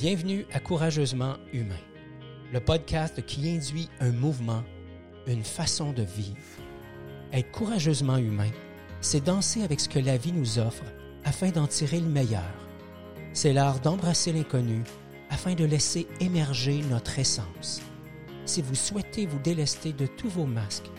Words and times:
Bienvenue 0.00 0.46
à 0.50 0.60
Courageusement 0.60 1.34
Humain, 1.52 1.74
le 2.54 2.60
podcast 2.60 3.22
qui 3.26 3.50
induit 3.50 3.90
un 4.00 4.12
mouvement, 4.12 4.62
une 5.26 5.44
façon 5.44 5.92
de 5.92 6.00
vivre. 6.00 6.38
Être 7.34 7.50
courageusement 7.50 8.16
humain, 8.16 8.48
c'est 9.02 9.22
danser 9.22 9.62
avec 9.62 9.78
ce 9.78 9.90
que 9.90 9.98
la 9.98 10.16
vie 10.16 10.32
nous 10.32 10.58
offre 10.58 10.84
afin 11.22 11.50
d'en 11.50 11.66
tirer 11.66 12.00
le 12.00 12.08
meilleur. 12.08 12.50
C'est 13.34 13.52
l'art 13.52 13.78
d'embrasser 13.80 14.32
l'inconnu 14.32 14.84
afin 15.28 15.52
de 15.52 15.66
laisser 15.66 16.06
émerger 16.18 16.80
notre 16.88 17.18
essence. 17.18 17.82
Si 18.46 18.62
vous 18.62 18.76
souhaitez 18.76 19.26
vous 19.26 19.38
délester 19.40 19.92
de 19.92 20.06
tous 20.06 20.30
vos 20.30 20.46
masques, 20.46 20.90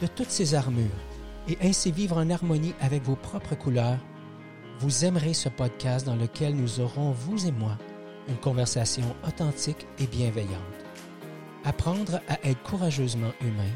de 0.00 0.06
toutes 0.06 0.30
ces 0.30 0.54
armures, 0.54 1.02
et 1.48 1.58
ainsi 1.60 1.90
vivre 1.90 2.18
en 2.18 2.30
harmonie 2.30 2.74
avec 2.80 3.02
vos 3.02 3.16
propres 3.16 3.56
couleurs, 3.56 3.98
vous 4.78 5.04
aimerez 5.04 5.34
ce 5.34 5.48
podcast 5.48 6.06
dans 6.06 6.14
lequel 6.14 6.54
nous 6.54 6.78
aurons, 6.78 7.10
vous 7.10 7.48
et 7.48 7.52
moi, 7.52 7.78
une 8.28 8.36
conversation 8.36 9.14
authentique 9.26 9.86
et 9.98 10.06
bienveillante. 10.06 10.60
Apprendre 11.64 12.20
à 12.28 12.38
être 12.46 12.62
courageusement 12.62 13.32
humain, 13.40 13.70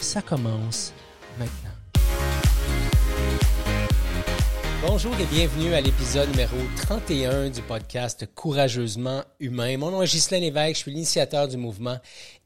ça 0.00 0.22
commence 0.22 0.92
maintenant. 1.38 1.70
Bonjour 4.86 5.12
et 5.18 5.24
bienvenue 5.26 5.74
à 5.74 5.80
l'épisode 5.80 6.28
numéro 6.30 6.56
31 6.76 7.50
du 7.50 7.60
podcast 7.62 8.28
Courageusement 8.34 9.24
humain. 9.40 9.76
Mon 9.78 9.90
nom 9.90 10.02
est 10.02 10.06
Ghislain 10.06 10.38
Lévesque, 10.38 10.76
je 10.76 10.80
suis 10.82 10.90
l'initiateur 10.92 11.48
du 11.48 11.56
mouvement 11.56 11.98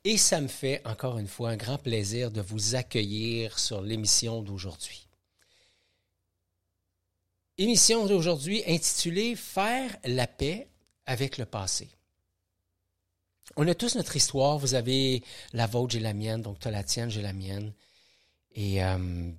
et 0.04 0.16
ça 0.16 0.40
me 0.40 0.48
fait 0.48 0.80
encore 0.86 1.18
une 1.18 1.26
fois 1.26 1.50
un 1.50 1.56
grand 1.56 1.76
plaisir 1.76 2.30
de 2.30 2.40
vous 2.40 2.76
accueillir 2.76 3.58
sur 3.58 3.82
l'émission 3.82 4.42
d'aujourd'hui. 4.42 5.06
Émission 7.58 8.06
d'aujourd'hui 8.06 8.62
intitulée 8.66 9.36
Faire 9.36 9.94
la 10.04 10.26
paix 10.26 10.70
avec 11.06 11.38
le 11.38 11.46
passé. 11.46 11.88
On 13.56 13.66
a 13.66 13.74
tous 13.74 13.96
notre 13.96 14.16
histoire. 14.16 14.58
Vous 14.58 14.74
avez 14.74 15.22
la 15.52 15.66
vôtre, 15.66 15.92
j'ai 15.92 16.00
la 16.00 16.14
mienne. 16.14 16.42
Donc, 16.42 16.58
tu 16.60 16.68
as 16.68 16.70
la 16.70 16.84
tienne, 16.84 17.10
j'ai 17.10 17.22
la 17.22 17.32
mienne. 17.32 17.72
Et 18.52 18.82
euh, 18.82 19.30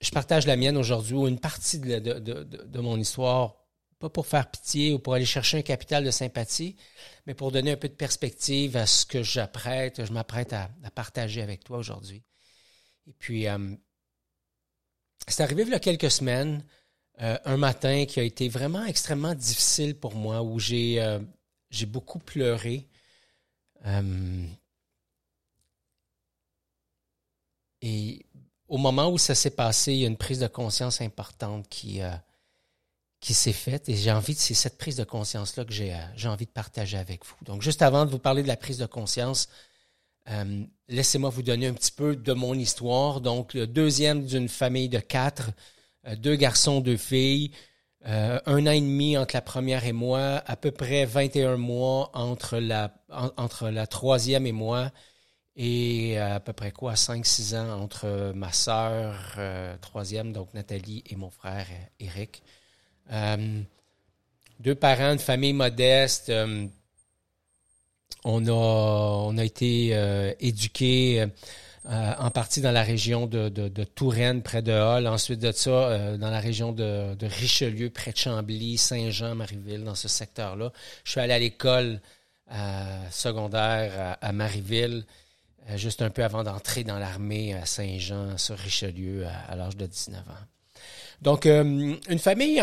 je 0.00 0.10
partage 0.10 0.46
la 0.46 0.56
mienne 0.56 0.76
aujourd'hui 0.76 1.14
ou 1.14 1.28
une 1.28 1.40
partie 1.40 1.78
de, 1.78 2.80
mon 2.80 2.98
histoire, 2.98 3.56
pas 3.98 4.08
pour 4.08 4.26
faire 4.26 4.50
pitié 4.50 4.94
ou 4.94 4.98
pour 4.98 5.14
aller 5.14 5.26
chercher 5.26 5.58
un 5.58 5.62
capital 5.62 6.04
de 6.04 6.10
sympathie, 6.10 6.76
mais 7.26 7.34
pour 7.34 7.52
donner 7.52 7.72
un 7.72 7.76
peu 7.76 7.88
de 7.88 7.94
perspective 7.94 8.76
à 8.76 8.86
ce 8.86 9.04
que 9.04 9.22
j'apprête, 9.22 10.04
je 10.04 10.12
m'apprête 10.12 10.52
à, 10.52 10.70
partager 10.94 11.42
avec 11.42 11.64
toi 11.64 11.78
aujourd'hui. 11.78 12.22
Et 13.06 13.12
puis, 13.12 13.46
euh, 13.46 13.74
c'est 15.28 15.42
arrivé 15.42 15.62
il 15.62 15.68
y 15.68 15.74
a 15.74 15.80
quelques 15.80 16.10
semaines. 16.10 16.64
Euh, 17.22 17.36
un 17.44 17.58
matin 17.58 18.06
qui 18.06 18.18
a 18.18 18.22
été 18.22 18.48
vraiment 18.48 18.84
extrêmement 18.86 19.34
difficile 19.34 19.94
pour 19.94 20.14
moi, 20.14 20.42
où 20.42 20.58
j'ai 20.58 21.02
euh, 21.02 21.18
beaucoup 21.86 22.18
pleuré. 22.18 22.86
Euh, 23.84 24.46
et 27.82 28.24
au 28.68 28.78
moment 28.78 29.10
où 29.10 29.18
ça 29.18 29.34
s'est 29.34 29.50
passé, 29.50 29.92
il 29.92 29.98
y 29.98 30.04
a 30.04 30.08
une 30.08 30.16
prise 30.16 30.38
de 30.38 30.46
conscience 30.46 31.02
importante 31.02 31.68
qui, 31.68 32.00
qui 33.20 33.34
s'est 33.34 33.52
faite. 33.52 33.88
Et 33.88 33.96
j'ai 33.96 34.12
envie, 34.12 34.34
c'est 34.34 34.54
cette 34.54 34.78
prise 34.78 34.96
de 34.96 35.04
conscience-là 35.04 35.64
que 35.64 35.72
j'ai 35.72 36.28
envie 36.28 36.46
de 36.46 36.50
partager 36.50 36.96
avec 36.96 37.26
vous. 37.26 37.34
Donc, 37.42 37.62
juste 37.62 37.82
avant 37.82 38.06
de 38.06 38.10
vous 38.10 38.18
parler 38.18 38.42
de 38.42 38.48
la 38.48 38.56
prise 38.56 38.78
de 38.78 38.86
conscience, 38.86 39.48
laissez-moi 40.88 41.30
vous 41.30 41.42
donner 41.42 41.66
un 41.66 41.74
petit 41.74 41.92
peu 41.92 42.14
de 42.14 42.32
mon 42.32 42.54
histoire. 42.54 43.20
Donc, 43.20 43.54
le 43.54 43.66
deuxième 43.66 44.24
d'une 44.24 44.48
famille 44.48 44.88
de 44.88 45.00
quatre. 45.00 45.50
Euh, 46.06 46.16
deux 46.16 46.36
garçons, 46.36 46.80
deux 46.80 46.96
filles, 46.96 47.50
euh, 48.06 48.40
un 48.46 48.66
an 48.66 48.70
et 48.70 48.80
demi 48.80 49.18
entre 49.18 49.36
la 49.36 49.42
première 49.42 49.84
et 49.84 49.92
moi, 49.92 50.42
à 50.46 50.56
peu 50.56 50.70
près 50.70 51.04
21 51.04 51.56
mois 51.56 52.10
entre 52.14 52.58
la, 52.58 52.94
entre 53.36 53.68
la 53.68 53.86
troisième 53.86 54.46
et 54.46 54.52
moi, 54.52 54.90
et 55.56 56.18
à 56.18 56.40
peu 56.40 56.54
près 56.54 56.70
quoi, 56.70 56.94
5-6 56.94 57.56
ans 57.56 57.82
entre 57.82 58.32
ma 58.34 58.52
sœur 58.52 59.14
euh, 59.36 59.76
troisième, 59.82 60.32
donc 60.32 60.54
Nathalie, 60.54 61.02
et 61.06 61.16
mon 61.16 61.30
frère 61.30 61.66
Eric. 61.98 62.42
deux 64.60 64.74
parents, 64.74 65.12
une 65.12 65.18
famille 65.18 65.52
modeste. 65.52 66.32
on, 68.24 68.46
a, 68.46 68.52
on 68.52 69.36
a 69.36 69.44
été 69.44 70.34
éduqués 70.40 71.26
euh, 71.88 72.12
en 72.18 72.30
partie 72.30 72.60
dans 72.60 72.72
la 72.72 72.82
région 72.82 73.26
de, 73.26 73.48
Touraine, 73.94 74.42
près 74.42 74.60
de 74.60 74.72
Hall. 74.72 75.06
Ensuite 75.06 75.40
de 75.40 75.50
ça, 75.50 75.70
euh, 75.70 76.16
dans 76.18 76.28
la 76.28 76.38
région 76.38 76.72
de, 76.72 77.16
Richelieu, 77.22 77.88
près 77.88 78.12
de 78.12 78.18
Chambly, 78.18 78.76
Saint-Jean, 78.76 79.34
Marieville, 79.34 79.84
dans 79.84 79.94
ce 79.94 80.06
secteur-là. 80.06 80.72
Je 81.04 81.12
suis 81.12 81.20
allé 81.20 81.32
à 81.32 81.38
l'école 81.38 82.02
euh, 82.52 83.02
secondaire 83.10 84.18
à, 84.20 84.32
Marieville, 84.32 85.06
juste 85.76 86.02
un 86.02 86.10
peu 86.10 86.22
avant 86.22 86.44
d'entrer 86.44 86.84
dans 86.84 86.98
l'armée 86.98 87.54
à 87.54 87.64
Saint-Jean, 87.64 88.36
sur 88.36 88.58
Richelieu, 88.58 89.24
à, 89.48 89.56
l'âge 89.56 89.76
de 89.76 89.86
19 89.86 90.20
ans. 90.20 90.32
Donc, 91.22 91.46
une 91.46 92.18
famille 92.18 92.62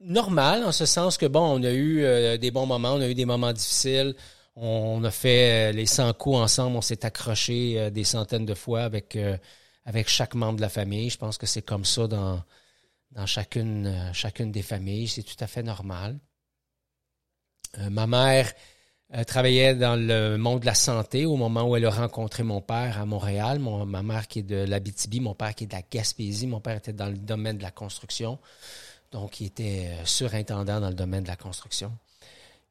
normale, 0.00 0.64
en 0.64 0.72
ce 0.72 0.86
sens 0.86 1.18
que, 1.18 1.26
bon, 1.26 1.60
on 1.60 1.62
a 1.62 1.72
eu 1.72 2.38
des 2.38 2.50
bons 2.50 2.66
moments, 2.66 2.94
on 2.94 3.00
a 3.00 3.08
eu 3.08 3.14
des 3.14 3.26
moments 3.26 3.52
difficiles. 3.52 4.16
On 4.60 5.04
a 5.04 5.10
fait 5.12 5.70
euh, 5.70 5.72
les 5.72 5.86
100 5.86 6.14
coups 6.14 6.36
ensemble, 6.36 6.76
on 6.76 6.80
s'est 6.80 7.04
accroché 7.04 7.78
euh, 7.78 7.90
des 7.90 8.02
centaines 8.02 8.44
de 8.44 8.54
fois 8.54 8.82
avec, 8.82 9.14
euh, 9.14 9.36
avec 9.84 10.08
chaque 10.08 10.34
membre 10.34 10.56
de 10.56 10.62
la 10.62 10.68
famille. 10.68 11.10
Je 11.10 11.16
pense 11.16 11.38
que 11.38 11.46
c'est 11.46 11.62
comme 11.62 11.84
ça 11.84 12.08
dans, 12.08 12.42
chacune 13.24 13.92
des 14.50 14.62
familles. 14.62 15.06
C'est 15.06 15.22
tout 15.22 15.36
à 15.38 15.46
fait 15.46 15.62
normal. 15.62 16.18
ma 17.90 18.06
mère 18.08 18.52
travaillait 19.26 19.74
dans 19.74 19.96
le 19.96 20.36
monde 20.36 20.60
de 20.60 20.66
la 20.66 20.74
santé 20.74 21.24
au 21.24 21.36
moment 21.36 21.62
où 21.62 21.76
elle 21.76 21.86
a 21.86 21.90
rencontré 21.90 22.42
mon 22.42 22.60
père 22.60 23.00
à 23.00 23.06
Montréal. 23.06 23.60
ma 23.60 24.02
mère 24.02 24.26
qui 24.26 24.40
est 24.40 24.42
de 24.42 24.56
l'Abitibi, 24.56 25.20
mon 25.20 25.34
père 25.34 25.54
qui 25.54 25.64
est 25.64 25.66
de 25.68 25.74
la 25.74 25.82
Gaspésie. 25.88 26.48
Mon 26.48 26.60
père 26.60 26.76
était 26.76 26.92
dans 26.92 27.08
le 27.08 27.16
domaine 27.16 27.58
de 27.58 27.62
la 27.62 27.70
construction. 27.70 28.38
Donc, 29.12 29.40
il 29.40 29.46
était 29.46 29.90
surintendant 30.04 30.80
dans 30.80 30.88
le 30.88 30.94
domaine 30.94 31.22
de 31.22 31.28
la 31.28 31.36
construction. 31.36 31.92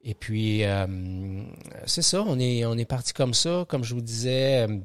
Et 0.02 0.14
puis, 0.14 0.64
euh, 0.64 1.44
c'est 1.86 2.02
ça, 2.02 2.22
on 2.24 2.40
est, 2.40 2.66
on 2.66 2.78
est 2.78 2.86
parti 2.86 3.14
comme 3.14 3.34
ça. 3.34 3.66
Comme 3.68 3.84
je 3.84 3.94
vous 3.94 4.02
disais, 4.02 4.68
euh, 4.68 4.80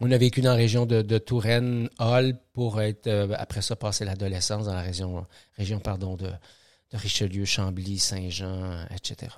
on 0.00 0.10
a 0.10 0.18
vécu 0.18 0.40
dans 0.40 0.50
la 0.50 0.56
région 0.56 0.86
de, 0.86 1.18
Touraine, 1.18 1.88
Hall, 1.98 2.38
pour 2.52 2.80
être, 2.80 3.06
euh, 3.06 3.34
après 3.38 3.62
ça, 3.62 3.76
passer 3.76 4.04
l'adolescence 4.04 4.66
dans 4.66 4.74
la 4.74 4.82
région, 4.82 5.26
région 5.56 5.80
pardon, 5.80 6.16
de, 6.16 6.30
Richelieu, 6.92 7.44
Chambly, 7.44 7.98
Saint-Jean, 7.98 8.86
etc. 8.90 9.36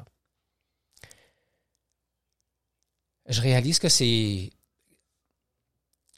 Je 3.26 3.40
réalise 3.40 3.78
que 3.78 3.88
c'est, 3.88 4.50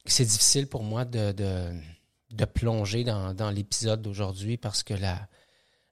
c'est 0.04 0.24
difficile 0.24 0.66
pour 0.66 0.82
moi 0.82 1.04
de, 1.04 1.32
de, 1.32 2.44
plonger 2.44 3.04
dans, 3.04 3.34
dans 3.34 3.50
l'épisode 3.50 4.02
d'aujourd'hui 4.02 4.56
parce 4.56 4.82
que 4.82 4.94
la, 4.94 5.28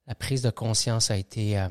la 0.09 0.15
prise 0.15 0.41
de 0.41 0.51
conscience 0.51 1.11
a 1.11 1.19
été 1.19 1.59
euh, 1.59 1.69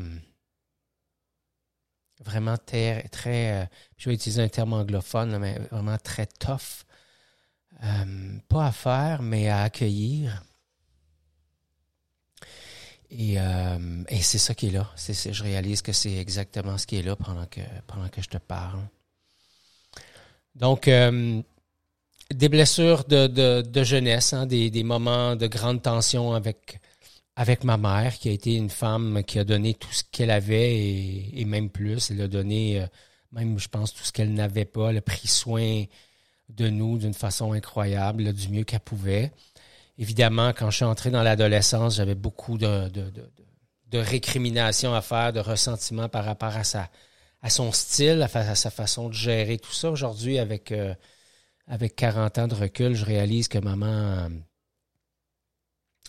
vraiment 2.23 2.55
très, 2.55 3.09
euh, 3.25 3.65
je 3.97 4.09
vais 4.09 4.15
utiliser 4.15 4.43
un 4.43 4.47
terme 4.47 4.73
anglophone, 4.73 5.39
mais 5.39 5.57
vraiment 5.71 5.97
très 5.97 6.27
tough. 6.27 6.85
Euh, 7.83 8.37
pas 8.47 8.67
à 8.67 8.71
faire, 8.71 9.23
mais 9.23 9.49
à 9.49 9.63
accueillir. 9.63 10.43
Et, 13.09 13.37
c'est 14.21 14.37
ça 14.37 14.53
qui 14.53 14.67
est 14.67 14.71
là. 14.71 14.91
Je 14.97 15.43
réalise 15.43 15.81
que 15.81 15.91
c'est 15.91 16.17
exactement 16.17 16.77
ce 16.77 16.85
qui 16.85 16.97
est 16.97 17.03
là 17.03 17.15
pendant 17.15 17.45
que, 17.45 17.61
pendant 17.87 18.09
que 18.09 18.21
je 18.21 18.27
te 18.27 18.37
parle. 18.37 18.81
Donc, 20.55 20.85
des 20.87 22.49
blessures 22.49 23.05
de, 23.05 23.83
jeunesse, 23.83 24.33
hein, 24.33 24.45
des, 24.45 24.69
des, 24.69 24.83
moments 24.83 25.35
de 25.35 25.47
grande 25.47 25.81
tension 25.81 26.33
avec 26.33 26.81
avec 27.37 27.63
ma 27.63 27.77
mère, 27.77 28.17
qui 28.17 28.29
a 28.29 28.31
été 28.31 28.55
une 28.55 28.71
femme 28.71 29.23
qui 29.23 29.37
a 29.37 29.43
donné 29.43 29.75
tout 29.75 29.93
ce 29.93 30.03
qu'elle 30.11 30.31
avait 30.31 30.75
et, 31.35 31.45
même 31.45 31.69
plus. 31.69 32.09
Elle 32.09 32.21
a 32.21 32.27
donné, 32.27 32.81
euh, 32.81 32.87
même, 33.31 33.59
je 33.59 33.67
pense, 33.67 33.93
tout 33.93 34.03
ce 34.03 34.11
qu'elle 34.11 34.33
n'avait 34.33 34.65
pas. 34.65 34.89
Elle 34.89 34.97
a 34.97 35.01
pris 35.01 35.27
soin 35.27 35.83
de 36.49 36.67
nous 36.67 36.97
d'une 36.97 37.13
façon 37.13 37.53
incroyable, 37.53 38.33
du 38.33 38.49
mieux 38.49 38.63
qu'elle 38.63 38.79
pouvait. 38.79 39.31
Évidemment, 39.99 40.49
quand 40.49 40.71
je 40.71 40.77
suis 40.77 40.85
entré 40.85 41.11
dans 41.11 41.21
l'adolescence, 41.21 41.97
j'avais 41.97 42.15
beaucoup 42.15 42.57
de, 42.57 42.89
de, 42.89 43.11
de, 43.11 43.31
de 43.91 43.97
récriminations 43.99 44.95
à 44.95 45.01
faire, 45.01 45.31
de 45.31 45.39
ressentiments 45.39 46.09
par 46.09 46.25
rapport 46.25 46.55
à, 46.55 46.63
sa, 46.63 46.89
à 47.43 47.51
son 47.51 47.71
style, 47.71 48.23
à, 48.23 48.55
sa 48.55 48.71
façon 48.71 49.09
de 49.09 49.13
gérer 49.13 49.59
tout 49.59 49.73
ça. 49.73 49.91
Aujourd'hui, 49.91 50.39
avec, 50.39 50.71
euh, 50.71 50.95
avec 51.67 51.95
40 51.95 52.39
ans 52.39 52.47
de 52.47 52.55
recul, 52.55 52.95
je 52.95 53.05
réalise 53.05 53.47
que 53.47 53.59
maman 53.59 54.27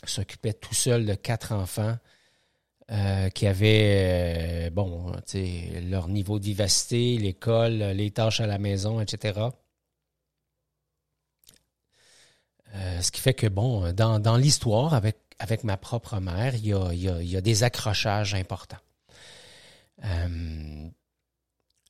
s'occupait 0.07 0.53
tout 0.53 0.75
seul 0.75 1.07
de 1.07 1.15
quatre 1.15 1.53
enfants 1.53 1.97
euh, 2.91 3.29
qui 3.31 3.47
avaient, 3.47 4.69
euh, 4.69 4.71
bon, 4.71 5.13
leur 5.91 6.09
niveau 6.09 6.39
de 6.39 7.19
l'école, 7.19 7.73
les 7.73 8.11
tâches 8.11 8.41
à 8.41 8.47
la 8.47 8.59
maison, 8.59 9.01
etc. 9.01 9.41
Euh, 12.75 13.01
ce 13.03 13.11
qui 13.11 13.21
fait 13.21 13.35
que, 13.35 13.47
bon, 13.47 13.93
dans, 13.93 14.37
l'histoire, 14.37 14.95
avec, 14.95 15.65
ma 15.65 15.77
propre 15.77 16.19
mère, 16.19 16.55
il 16.55 16.67
y 16.67 16.73
a, 16.73 16.93
y 16.95 17.37
a, 17.37 17.41
des 17.41 17.63
accrochages 17.63 18.35
importants. 18.35 18.79
Euh, 20.05 20.89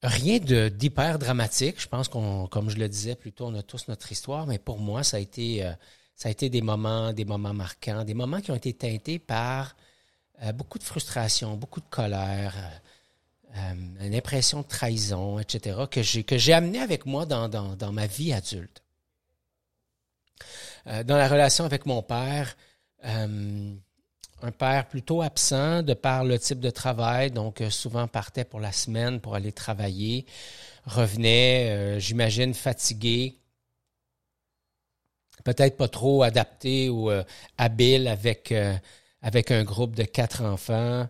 rien 0.02 0.38
d'hyper 0.38 1.20
dramatique. 1.20 1.80
Je 1.80 1.88
pense 1.88 2.08
qu'on, 2.08 2.48
comme 2.48 2.70
je 2.70 2.76
le 2.76 2.88
disais 2.88 3.14
plus 3.14 3.32
tôt, 3.32 3.46
on 3.46 3.54
a 3.54 3.62
tous 3.62 3.86
notre 3.88 4.10
histoire, 4.10 4.46
mais 4.46 4.58
pour 4.58 4.78
moi, 4.78 5.04
ça 5.04 5.18
a 5.18 5.20
été, 5.20 5.64
ça 6.18 6.28
a 6.28 6.32
été 6.32 6.50
des 6.50 6.60
moments, 6.60 7.14
des 7.14 7.24
moments 7.24 7.54
marquants, 7.54 8.04
des 8.04 8.12
moments 8.12 8.42
qui 8.42 8.50
ont 8.50 8.56
été 8.56 8.74
teintés 8.74 9.18
par 9.18 9.74
euh, 10.42 10.52
beaucoup 10.52 10.78
de 10.78 10.84
frustration, 10.84 11.56
beaucoup 11.56 11.80
de 11.80 11.88
colère, 11.88 12.54
une 14.00 14.14
impression 14.14 14.60
de 14.60 14.66
trahison, 14.66 15.38
etc., 15.38 15.84
que 15.90 16.02
j'ai, 16.02 16.22
que 16.22 16.52
amené 16.52 16.80
avec 16.80 17.06
moi 17.06 17.24
dans, 17.24 17.48
dans, 17.48 17.92
ma 17.92 18.06
vie 18.06 18.32
adulte. 18.32 18.82
dans 20.84 21.16
la 21.16 21.26
relation 21.26 21.64
avec 21.64 21.86
mon 21.86 22.02
père, 22.02 22.54
euh, 23.04 23.74
un 24.42 24.52
père 24.52 24.86
plutôt 24.86 25.22
absent 25.22 25.82
de 25.82 25.94
par 25.94 26.24
le 26.24 26.38
type 26.38 26.60
de 26.60 26.70
travail, 26.70 27.30
donc 27.30 27.60
euh, 27.60 27.70
souvent 27.70 28.06
partait 28.06 28.44
pour 28.44 28.60
la 28.60 28.72
semaine 28.72 29.20
pour 29.20 29.34
aller 29.34 29.52
travailler, 29.52 30.26
revenait, 30.86 31.70
euh, 31.70 31.98
j'imagine, 31.98 32.54
fatigué, 32.54 33.38
peut-être 35.54 35.76
pas 35.76 35.88
trop 35.88 36.22
adapté 36.22 36.88
ou 36.88 37.10
habile 37.56 38.08
avec, 38.08 38.54
avec 39.22 39.50
un 39.50 39.64
groupe 39.64 39.96
de 39.96 40.04
quatre 40.04 40.42
enfants, 40.42 41.08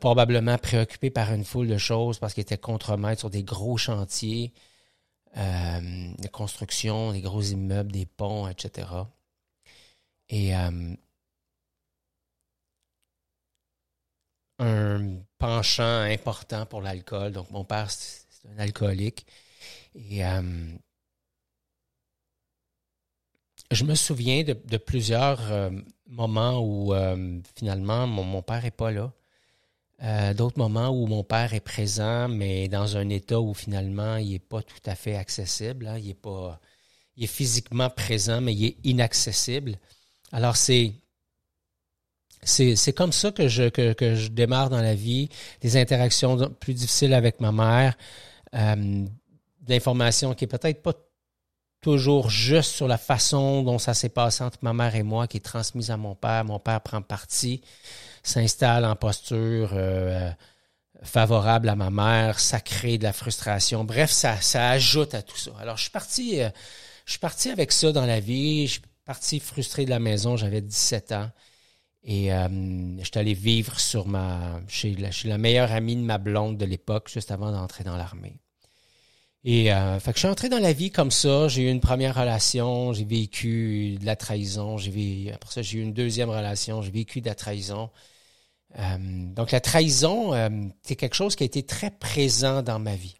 probablement 0.00 0.58
préoccupé 0.58 1.10
par 1.10 1.32
une 1.32 1.44
foule 1.44 1.68
de 1.68 1.78
choses 1.78 2.18
parce 2.18 2.34
qu'il 2.34 2.42
était 2.42 2.58
contremaître 2.58 3.20
sur 3.20 3.30
des 3.30 3.42
gros 3.42 3.76
chantiers, 3.76 4.52
des 5.34 6.28
constructions, 6.32 7.12
des 7.12 7.20
gros 7.20 7.42
immeubles, 7.42 7.92
des 7.92 8.06
ponts, 8.06 8.48
etc. 8.48 8.86
Et 10.30 10.54
euh, 10.54 10.94
un 14.60 15.16
penchant 15.38 16.02
important 16.02 16.66
pour 16.66 16.82
l'alcool. 16.82 17.32
Donc, 17.32 17.50
mon 17.50 17.64
père, 17.64 17.90
c'est 17.90 18.48
un 18.48 18.58
alcoolique. 18.58 19.26
Et 19.94 20.24
euh, 20.24 20.40
je 23.70 23.84
me 23.84 23.94
souviens 23.94 24.42
de, 24.42 24.76
plusieurs 24.76 25.40
euh, 25.52 25.70
moments 26.08 26.60
où 26.60 26.92
finalement 27.56 28.06
mon, 28.06 28.42
père 28.42 28.62
n'est 28.62 28.70
pas 28.70 28.90
là. 28.90 29.12
D'autres 30.34 30.58
moments 30.58 30.88
où 30.88 31.06
mon 31.06 31.22
père 31.22 31.52
est 31.54 31.60
présent, 31.60 32.28
mais 32.28 32.68
dans 32.68 32.96
un 32.96 33.08
état 33.10 33.40
où 33.40 33.52
finalement 33.52 34.16
il 34.16 34.30
n'est 34.30 34.38
pas 34.38 34.62
tout 34.62 34.80
à 34.86 34.94
fait 34.94 35.14
accessible. 35.14 35.86
Hein. 35.86 35.98
Il, 35.98 36.10
est 36.10 36.14
pas, 36.14 36.58
il 37.16 37.24
est 37.24 37.26
physiquement 37.26 37.90
présent, 37.90 38.40
mais 38.40 38.54
il 38.54 38.64
est 38.64 38.76
inaccessible. 38.84 39.76
Alors, 40.32 40.56
c'est. 40.56 40.92
C'est, 42.42 42.94
comme 42.94 43.12
ça 43.12 43.32
que 43.32 43.48
je, 43.48 43.68
que, 43.68 44.14
je 44.14 44.28
démarre 44.28 44.70
dans 44.70 44.80
la 44.80 44.94
vie, 44.94 45.28
des 45.60 45.76
interactions 45.76 46.38
plus 46.58 46.72
difficiles 46.72 47.12
avec 47.12 47.38
ma 47.38 47.52
mère, 47.52 47.98
euh, 48.54 49.04
d'informations 49.60 50.32
qui 50.34 50.44
est 50.44 50.48
peut-être 50.48 50.80
pas 50.80 50.94
toujours 51.80 52.28
juste 52.30 52.72
sur 52.72 52.88
la 52.88 52.98
façon 52.98 53.62
dont 53.62 53.78
ça 53.78 53.94
s'est 53.94 54.08
passé 54.10 54.44
entre 54.44 54.58
ma 54.62 54.72
mère 54.72 54.94
et 54.94 55.02
moi, 55.02 55.26
qui 55.26 55.38
est 55.38 55.40
transmise 55.40 55.90
à 55.90 55.96
mon 55.96 56.14
père. 56.14 56.44
Mon 56.44 56.58
père 56.58 56.80
prend 56.80 57.02
parti, 57.02 57.62
s'installe 58.22 58.84
en 58.84 58.96
posture 58.96 59.70
euh, 59.72 60.30
favorable 61.02 61.68
à 61.68 61.76
ma 61.76 61.90
mère, 61.90 62.38
ça 62.38 62.60
crée 62.60 62.98
de 62.98 63.04
la 63.04 63.12
frustration. 63.12 63.84
Bref, 63.84 64.10
ça, 64.10 64.40
ça 64.40 64.70
ajoute 64.70 65.14
à 65.14 65.22
tout 65.22 65.36
ça. 65.36 65.52
Alors, 65.60 65.76
je 65.76 65.82
suis 65.82 65.90
parti, 65.90 66.42
euh, 66.42 66.50
je 67.06 67.12
suis 67.12 67.20
parti 67.20 67.48
avec 67.50 67.72
ça 67.72 67.92
dans 67.92 68.06
la 68.06 68.20
vie. 68.20 68.66
Je, 68.66 68.80
parti 69.04 69.40
frustré 69.40 69.84
de 69.86 69.90
la 69.90 69.98
maison, 69.98 70.36
j'avais 70.36 70.60
17 70.60 71.12
ans. 71.12 71.30
Et 72.04 72.32
euh, 72.32 72.48
j'étais 73.02 73.18
allé 73.18 73.34
vivre 73.34 73.78
sur 73.80 74.06
ma, 74.06 74.60
chez, 74.68 74.94
la, 74.94 75.10
la 75.24 75.38
meilleure 75.38 75.72
amie 75.72 75.96
de 75.96 76.02
ma 76.02 76.18
blonde 76.18 76.56
de 76.56 76.64
l'époque, 76.64 77.10
juste 77.12 77.30
avant 77.30 77.50
d'entrer 77.50 77.84
dans 77.84 77.96
l'armée. 77.96 78.38
Et 79.44 79.72
euh, 79.72 79.98
que 79.98 80.12
je 80.12 80.18
suis 80.18 80.28
entré 80.28 80.48
dans 80.48 80.58
la 80.58 80.72
vie 80.72 80.90
comme 80.90 81.10
ça. 81.10 81.48
J'ai 81.48 81.62
eu 81.62 81.70
une 81.70 81.80
première 81.80 82.14
relation, 82.14 82.92
j'ai 82.92 83.04
vécu 83.04 83.96
de 83.98 84.06
la 84.06 84.16
trahison. 84.16 84.76
J'ai 84.76 84.90
vécu, 84.90 85.30
après 85.32 85.50
ça, 85.52 85.62
j'ai 85.62 85.78
eu 85.78 85.82
une 85.82 85.94
deuxième 85.94 86.30
relation, 86.30 86.82
j'ai 86.82 86.90
vécu 86.90 87.20
de 87.20 87.26
la 87.26 87.34
trahison. 87.34 87.90
Euh, 88.78 88.98
donc 89.34 89.50
la 89.50 89.60
trahison, 89.60 90.34
euh, 90.34 90.48
c'est 90.82 90.96
quelque 90.96 91.16
chose 91.16 91.36
qui 91.36 91.42
a 91.42 91.46
été 91.46 91.64
très 91.64 91.90
présent 91.90 92.62
dans 92.62 92.78
ma 92.78 92.94
vie. 92.94 93.16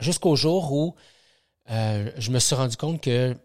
Jusqu'au 0.00 0.36
jour 0.36 0.72
où 0.72 0.94
euh, 1.70 2.10
je 2.18 2.30
me 2.30 2.38
suis 2.38 2.54
rendu 2.54 2.76
compte 2.76 3.00
que 3.00 3.36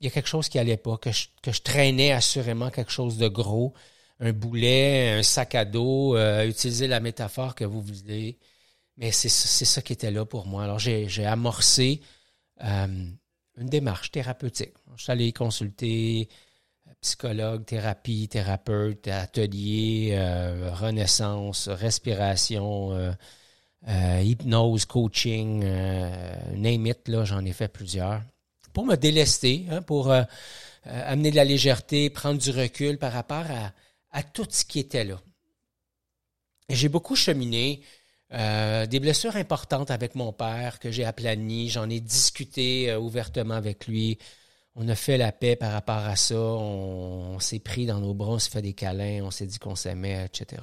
il 0.00 0.04
y 0.06 0.08
a 0.08 0.10
quelque 0.10 0.28
chose 0.28 0.48
qui 0.48 0.58
allait 0.58 0.76
pas, 0.76 0.96
que 0.98 1.12
je, 1.12 1.28
que 1.42 1.52
je 1.52 1.62
traînais 1.62 2.12
assurément 2.12 2.70
quelque 2.70 2.90
chose 2.90 3.18
de 3.18 3.28
gros, 3.28 3.72
un 4.20 4.32
boulet, 4.32 5.10
un 5.18 5.22
sac 5.22 5.54
à 5.54 5.64
dos, 5.64 6.16
utiliser 6.44 6.88
la 6.88 7.00
métaphore 7.00 7.54
que 7.54 7.64
vous 7.64 7.82
voulez. 7.82 8.38
Mais 8.96 9.10
c'est 9.10 9.28
ça 9.28 9.82
qui 9.82 9.92
était 9.92 10.10
là 10.10 10.24
pour 10.24 10.46
moi. 10.46 10.64
Alors 10.64 10.78
j'ai 10.78 11.26
amorcé 11.26 12.00
euh, 12.62 13.06
une 13.56 13.68
démarche 13.68 14.10
thérapeutique. 14.10 14.74
Je 14.96 15.02
suis 15.04 15.12
allé 15.12 15.32
consulter 15.32 16.28
euh, 16.86 16.92
psychologue, 17.00 17.64
thérapie, 17.64 18.28
thérapeute, 18.28 19.08
atelier, 19.08 20.16
renaissance, 20.72 21.68
respiration, 21.68 23.14
hypnose, 23.86 24.84
coaching, 24.84 25.60
name 26.54 26.86
it, 26.86 27.10
j'en 27.24 27.44
ai 27.44 27.52
fait 27.52 27.68
plusieurs 27.68 28.20
pour 28.72 28.86
me 28.86 28.96
délester, 28.96 29.66
hein, 29.70 29.82
pour 29.82 30.10
euh, 30.10 30.22
euh, 30.86 31.12
amener 31.12 31.30
de 31.30 31.36
la 31.36 31.44
légèreté, 31.44 32.10
prendre 32.10 32.40
du 32.40 32.50
recul 32.50 32.98
par 32.98 33.12
rapport 33.12 33.44
à, 34.10 34.22
tout 34.22 34.46
ce 34.50 34.64
qui 34.64 34.78
était 34.78 35.04
là. 35.04 35.20
j'ai 36.68 36.88
beaucoup 36.88 37.16
cheminé, 37.16 37.82
euh, 38.32 38.86
des 38.86 39.00
blessures 39.00 39.36
importantes 39.36 39.90
avec 39.90 40.14
mon 40.14 40.32
père 40.32 40.78
que 40.78 40.90
j'ai 40.90 41.04
aplanies, 41.04 41.68
j'en 41.68 41.88
ai 41.90 42.00
discuté 42.00 42.94
ouvertement 42.96 43.54
avec 43.54 43.86
lui. 43.86 44.18
On 44.74 44.88
a 44.88 44.94
fait 44.94 45.18
la 45.18 45.32
paix 45.32 45.54
par 45.54 45.72
rapport 45.72 45.98
à 45.98 46.16
ça, 46.16 46.34
on, 46.34 47.38
s'est 47.40 47.58
pris 47.58 47.84
dans 47.84 48.00
nos 48.00 48.14
bras, 48.14 48.32
on 48.32 48.38
s'est 48.38 48.50
fait 48.50 48.62
des 48.62 48.72
câlins, 48.72 49.20
on 49.22 49.30
s'est 49.30 49.46
dit 49.46 49.58
qu'on 49.58 49.76
s'aimait, 49.76 50.24
etc. 50.24 50.62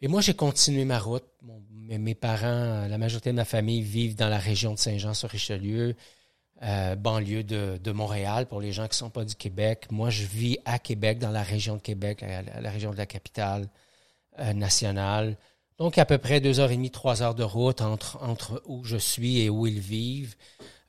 Et 0.00 0.08
moi, 0.08 0.20
j'ai 0.22 0.34
continué 0.34 0.84
ma 0.84 0.98
route. 0.98 1.24
mes, 1.42 2.14
parents, 2.14 2.86
la 2.88 2.98
majorité 2.98 3.30
de 3.30 3.36
ma 3.36 3.44
famille 3.44 3.82
vivent 3.82 4.16
dans 4.16 4.28
la 4.28 4.38
région 4.38 4.72
de 4.72 4.78
Saint-Jean-sur-Richelieu, 4.78 5.94
euh, 6.62 6.96
banlieue 6.96 7.44
de, 7.44 7.92
Montréal, 7.92 8.46
pour 8.46 8.60
les 8.62 8.72
gens 8.72 8.84
qui 8.84 8.90
ne 8.90 8.94
sont 8.94 9.10
pas 9.10 9.24
du 9.24 9.34
Québec. 9.34 9.88
Moi, 9.90 10.08
je 10.08 10.24
vis 10.24 10.58
à 10.64 10.78
Québec, 10.78 11.18
dans 11.18 11.30
la 11.30 11.42
région 11.42 11.76
de 11.76 11.82
Québec, 11.82 12.22
la, 12.22 12.70
région 12.70 12.92
de 12.92 12.96
la 12.96 13.06
capitale 13.06 13.62
euh, 13.62 13.85
nationale. 14.54 15.36
Donc, 15.78 15.98
à 15.98 16.06
peu 16.06 16.18
près 16.18 16.40
deux 16.40 16.58
heures 16.60 16.70
et 16.70 16.76
demie, 16.76 16.90
trois 16.90 17.22
heures 17.22 17.34
de 17.34 17.42
route 17.42 17.82
entre, 17.82 18.18
entre 18.22 18.62
où 18.66 18.82
je 18.84 18.96
suis 18.96 19.40
et 19.40 19.50
où 19.50 19.66
ils 19.66 19.80
vivent. 19.80 20.34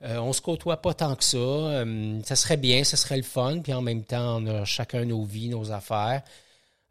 Euh, 0.02 0.18
on 0.18 0.32
se 0.32 0.40
côtoie 0.40 0.78
pas 0.78 0.94
tant 0.94 1.14
que 1.14 1.24
ça. 1.24 1.36
Euh, 1.36 2.20
ça 2.24 2.36
serait 2.36 2.56
bien, 2.56 2.84
ça 2.84 2.96
serait 2.96 3.16
le 3.16 3.22
fun. 3.22 3.60
Puis 3.60 3.72
en 3.72 3.82
même 3.82 4.04
temps, 4.04 4.38
on 4.38 4.46
a 4.46 4.64
chacun 4.64 5.04
nos 5.04 5.24
vies, 5.24 5.48
nos 5.48 5.72
affaires. 5.72 6.22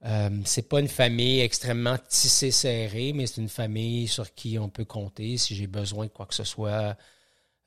Euh, 0.05 0.29
c'est 0.45 0.69
pas 0.69 0.79
une 0.79 0.87
famille 0.87 1.39
extrêmement 1.39 1.97
tissée 2.07 2.51
serrée, 2.51 3.13
mais 3.13 3.25
c'est 3.25 3.41
une 3.41 3.49
famille 3.49 4.07
sur 4.07 4.33
qui 4.35 4.59
on 4.59 4.69
peut 4.69 4.85
compter 4.85 5.37
si 5.37 5.55
j'ai 5.55 5.67
besoin 5.67 6.05
de 6.05 6.11
quoi 6.11 6.25
que 6.27 6.35
ce 6.35 6.43
soit. 6.43 6.95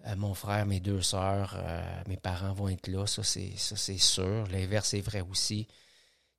Euh, 0.07 0.17
mon 0.17 0.35
frère, 0.35 0.65
mes 0.67 0.81
deux 0.81 1.03
sœurs, 1.03 1.55
euh, 1.57 2.03
mes 2.09 2.17
parents 2.17 2.53
vont 2.53 2.69
être 2.69 2.89
là, 2.89 3.07
ça 3.07 3.23
c'est 3.23 3.53
ça 3.57 3.77
c'est 3.77 3.99
sûr. 3.99 4.47
L'inverse 4.53 4.95
est 4.95 5.01
vrai 5.01 5.23
aussi. 5.29 5.67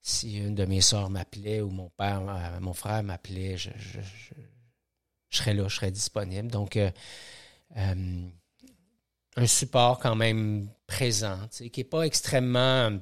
Si 0.01 0.38
une 0.38 0.55
de 0.55 0.65
mes 0.65 0.81
sœurs 0.81 1.10
m'appelait 1.10 1.62
ou 1.62 1.70
mon 1.70 1.89
père, 1.89 2.22
euh, 2.27 2.60
mon 2.60 2.74
frère 2.74 3.03
m'appelait, 3.03 3.58
je, 3.58 3.70
serais 5.29 5.53
là, 5.53 5.67
je 5.67 5.75
serais 5.75 5.91
disponible. 5.91 6.50
Donc 6.50 6.77
un 7.75 9.46
support 9.46 10.00
quand 10.00 10.15
même 10.15 10.70
présent, 10.88 11.39
qui 11.50 11.72
n'est 11.77 11.84
pas 11.84 12.03
extrêmement 12.03 13.00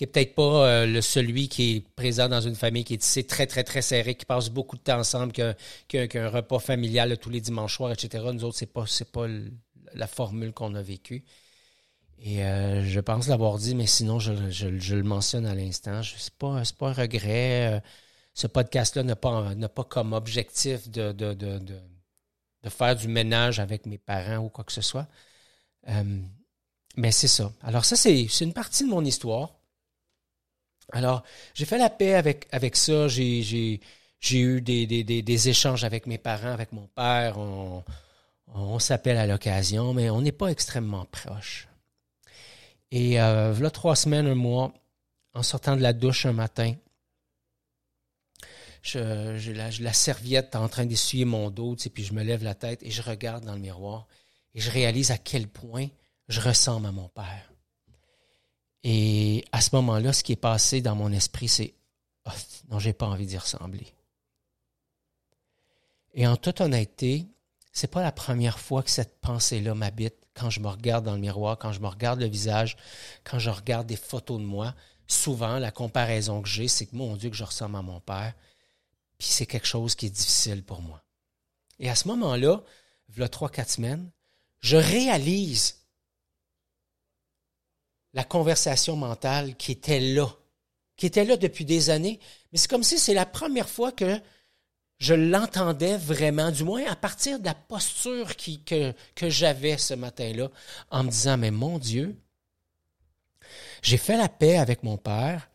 qui 0.00 0.04
est 0.04 0.06
peut-être 0.06 0.34
pas 0.34 0.66
euh, 0.66 0.86
le, 0.86 1.02
celui 1.02 1.50
qui 1.50 1.76
est 1.76 1.88
présent 1.94 2.26
dans 2.26 2.40
une 2.40 2.54
famille 2.54 2.84
qui 2.84 2.94
est 2.94 3.28
très, 3.28 3.46
très, 3.46 3.64
très 3.64 3.82
serré, 3.82 4.14
qui 4.14 4.24
passe 4.24 4.48
beaucoup 4.48 4.78
de 4.78 4.80
temps 4.80 4.98
ensemble, 4.98 5.34
qu'un 5.34 6.28
repas 6.30 6.58
familial 6.58 7.18
tous 7.18 7.28
les 7.28 7.42
dimanches 7.42 7.76
soirs, 7.76 7.92
etc. 7.92 8.24
Nous 8.32 8.44
autres, 8.44 8.64
pas, 8.64 8.86
c'est 8.86 9.12
pas 9.12 9.26
la 9.92 10.06
formule 10.06 10.54
qu'on 10.54 10.74
a 10.74 10.80
vécue. 10.80 11.22
Et 12.22 12.44
euh, 12.44 12.84
je 12.84 13.00
pense 13.00 13.28
l'avoir 13.28 13.56
dit, 13.58 13.74
mais 13.74 13.86
sinon, 13.86 14.18
je, 14.18 14.32
le 14.32 15.02
mentionne 15.02 15.46
à 15.46 15.54
l'instant. 15.54 16.02
Ce 16.02 16.14
n'est 16.14 16.30
pas, 16.38 16.88
un 16.88 16.92
regret. 16.92 17.76
Euh, 17.76 17.80
ce 18.34 18.46
podcast-là 18.46 19.02
n'a 19.02 19.16
pas, 19.16 19.84
comme 19.84 20.12
objectif 20.12 20.88
de, 20.90 21.14
faire 22.68 22.96
du 22.96 23.08
ménage 23.08 23.58
avec 23.58 23.86
mes 23.86 23.98
parents 23.98 24.38
ou 24.44 24.48
quoi 24.50 24.64
que 24.64 24.72
ce 24.72 24.82
soit. 24.82 25.08
mais 26.96 27.12
c'est 27.12 27.28
ça. 27.28 27.52
Alors 27.62 27.84
ça, 27.84 27.96
c'est 27.96 28.40
une 28.40 28.52
partie 28.52 28.84
de 28.84 28.90
mon 28.90 29.04
histoire. 29.04 29.60
Alors, 30.92 31.22
j'ai 31.54 31.64
fait 31.64 31.78
la 31.78 31.90
paix 31.90 32.14
avec, 32.14 32.76
ça. 32.76 33.08
J'ai, 33.08 33.80
eu 34.30 34.60
des, 34.60 35.48
échanges 35.48 35.84
avec 35.84 36.06
mes 36.06 36.18
parents, 36.18 36.52
avec 36.52 36.72
mon 36.72 36.86
père. 36.88 37.38
On, 37.38 38.78
s'appelle 38.78 39.16
à 39.16 39.26
l'occasion, 39.26 39.94
mais 39.94 40.10
on 40.10 40.20
n'est 40.20 40.32
pas 40.32 40.48
extrêmement 40.48 41.06
proche. 41.06 41.69
Et 42.90 43.20
euh, 43.20 43.52
voilà 43.52 43.70
trois 43.70 43.96
semaines, 43.96 44.26
un 44.26 44.34
mois, 44.34 44.72
en 45.34 45.42
sortant 45.42 45.76
de 45.76 45.82
la 45.82 45.92
douche 45.92 46.26
un 46.26 46.32
matin, 46.32 46.74
j'ai 48.82 49.54
la, 49.54 49.92
serviette 49.92 50.56
en 50.56 50.68
train 50.68 50.86
d'essuyer 50.86 51.24
mon 51.24 51.50
dos, 51.50 51.76
tu 51.76 51.84
sais, 51.84 51.90
puis 51.90 52.04
je 52.04 52.14
me 52.14 52.22
lève 52.22 52.42
la 52.42 52.54
tête 52.54 52.82
et 52.82 52.90
je 52.90 53.02
regarde 53.02 53.44
dans 53.44 53.54
le 53.54 53.60
miroir 53.60 54.06
et 54.54 54.60
je 54.60 54.70
réalise 54.70 55.10
à 55.10 55.18
quel 55.18 55.48
point 55.48 55.88
je 56.28 56.40
ressemble 56.40 56.86
à 56.86 56.92
mon 56.92 57.08
père. 57.08 57.52
Et 58.82 59.44
à 59.52 59.60
ce 59.60 59.74
moment-là, 59.76 60.12
ce 60.12 60.22
qui 60.22 60.32
est 60.32 60.36
passé 60.36 60.80
dans 60.80 60.94
mon 60.94 61.12
esprit, 61.12 61.48
c'est 61.48 61.74
oh, 62.26 62.30
non, 62.70 62.78
j'ai 62.78 62.94
pas 62.94 63.06
envie 63.06 63.26
d'y 63.26 63.36
ressembler. 63.36 63.86
Et 66.14 66.26
en 66.26 66.36
toute 66.36 66.60
honnêteté, 66.60 67.26
c'est 67.72 67.90
pas 67.90 68.02
la 68.02 68.12
première 68.12 68.58
fois 68.58 68.82
que 68.82 68.90
cette 68.90 69.20
pensée-là 69.20 69.74
m'habite 69.74 70.19
quand 70.34 70.50
je 70.50 70.60
me 70.60 70.68
regarde 70.68 71.04
dans 71.04 71.14
le 71.14 71.20
miroir, 71.20 71.58
quand 71.58 71.72
je 71.72 71.80
me 71.80 71.88
regarde 71.88 72.20
le 72.20 72.26
visage, 72.26 72.76
quand 73.24 73.38
je 73.38 73.50
regarde 73.50 73.86
des 73.86 73.96
photos 73.96 74.38
de 74.40 74.44
moi. 74.44 74.74
Souvent, 75.06 75.58
la 75.58 75.72
comparaison 75.72 76.40
que 76.40 76.48
j'ai, 76.48 76.68
c'est 76.68 76.86
que 76.86 76.94
mon 76.94 77.16
Dieu, 77.16 77.30
que 77.30 77.36
je 77.36 77.44
ressemble 77.44 77.76
à 77.76 77.82
mon 77.82 78.00
père, 78.00 78.32
puis 79.18 79.28
c'est 79.28 79.46
quelque 79.46 79.66
chose 79.66 79.94
qui 79.94 80.06
est 80.06 80.10
difficile 80.10 80.62
pour 80.62 80.82
moi. 80.82 81.02
Et 81.78 81.90
à 81.90 81.94
ce 81.94 82.06
moment-là, 82.08 82.62
il 83.08 83.18
y 83.18 83.22
a 83.22 83.28
trois, 83.28 83.48
quatre 83.48 83.70
semaines, 83.70 84.10
je 84.60 84.76
réalise 84.76 85.80
la 88.12 88.24
conversation 88.24 88.96
mentale 88.96 89.56
qui 89.56 89.72
était 89.72 90.00
là, 90.00 90.28
qui 90.96 91.06
était 91.06 91.24
là 91.24 91.36
depuis 91.36 91.64
des 91.64 91.90
années, 91.90 92.20
mais 92.52 92.58
c'est 92.58 92.68
comme 92.68 92.82
si 92.82 92.98
c'est 92.98 93.14
la 93.14 93.26
première 93.26 93.68
fois 93.68 93.92
que 93.92 94.20
je 95.00 95.14
l'entendais 95.14 95.96
vraiment, 95.96 96.50
du 96.50 96.62
moins 96.62 96.84
à 96.86 96.94
partir 96.94 97.40
de 97.40 97.46
la 97.46 97.54
posture 97.54 98.36
que, 98.36 98.92
que 99.14 99.30
j'avais 99.30 99.78
ce 99.78 99.94
matin-là, 99.94 100.50
en 100.90 101.04
me 101.04 101.10
disant, 101.10 101.38
mais 101.38 101.50
mon 101.50 101.78
Dieu, 101.78 102.20
j'ai 103.82 103.96
fait 103.96 104.18
la 104.18 104.28
paix 104.28 104.58
avec 104.58 104.82
mon 104.82 104.98
Père, 104.98 105.50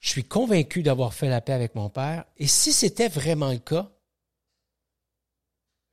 je 0.00 0.08
suis 0.10 0.24
convaincu 0.24 0.82
d'avoir 0.82 1.14
fait 1.14 1.28
la 1.28 1.40
paix 1.40 1.52
avec 1.52 1.76
mon 1.76 1.88
Père, 1.88 2.24
et 2.36 2.48
si 2.48 2.72
c'était 2.72 3.08
vraiment 3.08 3.52
le 3.52 3.58
cas, 3.58 3.90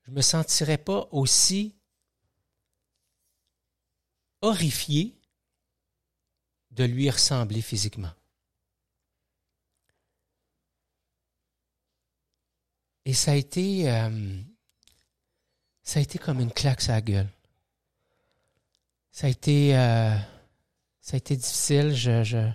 je 0.06 0.10
ne 0.10 0.16
me 0.16 0.22
sentirais 0.22 0.80
pas 0.80 1.08
aussi 1.12 1.76
horrifié 4.42 5.16
de 6.72 6.86
lui 6.86 7.08
ressembler 7.08 7.62
physiquement. 7.62 8.12
Et 13.06 13.14
ça 13.14 13.32
a 13.32 13.36
été, 13.36 13.90
euh, 13.90 14.38
ça 15.82 16.00
a 16.00 16.04
été 16.04 16.20
comme 16.20 16.40
une 16.40 16.52
claque 16.52 16.88
à 16.90 16.94
la 16.94 17.02
gueule. 17.02 17.30
Ça 19.12 19.28
a 19.28 19.30
été, 19.30 19.76
euh, 19.76 20.16
ça 21.00 21.16
a 21.16 21.18
été 21.18 21.36
difficile. 21.36 21.94
Je, 21.94 22.24
je, 22.24 22.50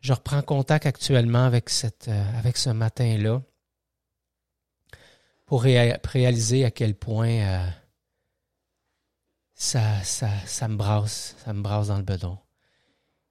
je, 0.00 0.12
reprends 0.12 0.42
contact 0.42 0.86
actuellement 0.86 1.44
avec 1.44 1.68
cette, 1.68 2.08
euh, 2.08 2.38
avec 2.38 2.56
ce 2.56 2.70
matin-là 2.70 3.42
pour 5.44 5.62
réaliser 5.62 6.64
à 6.64 6.72
quel 6.72 6.96
point 6.96 7.70
ça, 9.54 10.02
ça, 10.02 10.28
ça 10.44 10.66
me 10.66 10.74
brasse, 10.74 11.36
ça 11.44 11.52
me 11.52 11.62
brasse 11.62 11.86
dans 11.86 11.98
le 11.98 12.02
bedon. 12.02 12.36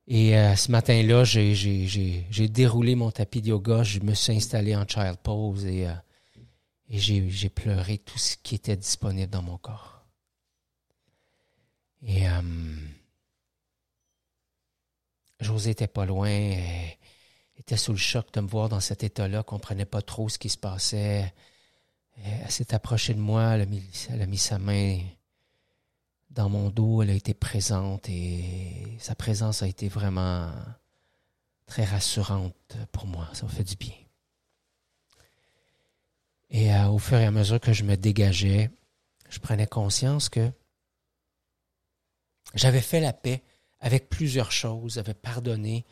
Et 0.07 0.31
ce 0.55 0.71
matin-là, 0.71 1.25
j'ai 1.25 2.47
déroulé 2.47 2.95
mon 2.95 3.11
tapis 3.11 3.41
de 3.41 3.47
yoga, 3.49 3.83
je 3.83 3.99
me 3.99 4.13
suis 4.13 4.31
installé 4.31 4.77
en 4.77 4.87
child 4.87 5.17
pose 5.17 5.65
et 5.65 5.89
et 6.89 6.99
j'ai 6.99 7.49
pleuré 7.49 7.97
tout 7.97 8.19
ce 8.19 8.37
qui 8.37 8.55
était 8.55 8.77
disponible 8.77 9.31
dans 9.31 9.41
mon 9.41 9.57
corps. 9.57 10.05
Et 12.03 12.29
euh, 12.29 12.41
José 15.39 15.71
était 15.71 15.87
pas 15.87 16.05
loin, 16.05 16.29
elle 16.29 16.97
était 17.57 17.77
sous 17.77 17.91
le 17.91 17.97
choc 17.97 18.31
de 18.33 18.41
me 18.41 18.47
voir 18.47 18.69
dans 18.69 18.79
cet 18.79 19.03
état-là, 19.03 19.43
comprenait 19.43 19.85
pas 19.85 20.01
trop 20.01 20.29
ce 20.29 20.37
qui 20.37 20.49
se 20.49 20.57
passait. 20.57 21.33
Elle 22.23 22.51
s'est 22.51 22.73
approchée 22.73 23.13
de 23.13 23.19
moi, 23.19 23.55
elle 23.55 23.61
a, 23.61 23.65
mis, 23.65 23.83
elle 24.09 24.21
a 24.21 24.27
mis 24.27 24.37
sa 24.37 24.59
main 24.59 24.99
dans 26.29 26.49
mon 26.49 26.69
dos, 26.69 27.01
elle 27.01 27.09
a 27.09 27.13
été 27.13 27.33
présente 27.33 28.07
et 28.09 28.97
sa 28.99 29.15
présence 29.15 29.63
a 29.63 29.67
été 29.67 29.87
vraiment 29.89 30.51
très 31.65 31.83
rassurante 31.83 32.77
pour 32.91 33.07
moi. 33.07 33.27
Ça 33.33 33.45
m'a 33.45 33.51
fait 33.51 33.63
du 33.63 33.75
bien. 33.75 34.04
Et 36.49 36.73
euh, 36.73 36.87
au 36.87 36.99
fur 36.99 37.17
et 37.17 37.25
à 37.25 37.31
mesure 37.31 37.59
que 37.59 37.73
je 37.73 37.83
me 37.83 37.95
dégageais, 37.95 38.69
je 39.29 39.39
prenais 39.39 39.67
conscience 39.67 40.29
que 40.29 40.51
j'avais 42.53 42.81
fait 42.81 42.99
la 42.99 43.13
paix 43.13 43.43
avec 43.79 44.09
plusieurs 44.09 44.51
choses, 44.51 44.93
j'avais 44.95 45.13
pardonné 45.13 45.85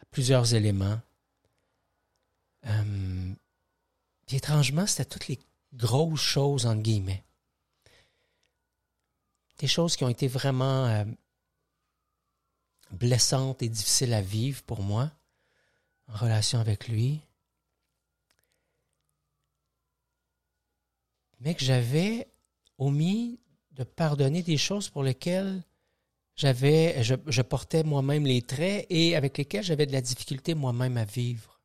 à 0.00 0.04
plusieurs 0.06 0.54
éléments. 0.54 1.00
Euh, 2.66 3.34
étrangement, 4.30 4.86
c'était 4.86 5.04
toutes 5.04 5.28
les 5.28 5.38
grosses 5.72 6.20
choses, 6.20 6.66
entre 6.66 6.82
guillemets. 6.82 7.24
Des 9.58 9.66
choses 9.66 9.96
qui 9.96 10.04
ont 10.04 10.08
été 10.08 10.26
vraiment 10.26 10.86
euh, 10.86 11.04
blessantes 12.92 13.62
et 13.62 13.68
difficiles 13.68 14.14
à 14.14 14.22
vivre 14.22 14.62
pour 14.62 14.82
moi 14.82 15.10
en 16.08 16.16
relation 16.16 16.58
avec 16.58 16.88
lui. 16.88 17.20
Mais 21.40 21.54
que 21.54 21.64
j'avais 21.64 22.28
omis 22.78 23.40
de 23.72 23.84
pardonner 23.84 24.42
des 24.42 24.56
choses 24.56 24.88
pour 24.88 25.02
lesquelles 25.02 25.62
j'avais, 26.36 27.02
je, 27.02 27.42
portais 27.42 27.82
moi-même 27.82 28.24
les 28.24 28.42
traits 28.42 28.86
et 28.88 29.16
avec 29.16 29.36
lesquels 29.36 29.62
j'avais 29.62 29.86
de 29.86 29.92
la 29.92 30.00
difficulté 30.00 30.54
moi-même 30.54 30.96
à 30.96 31.04
vivre. 31.04 31.60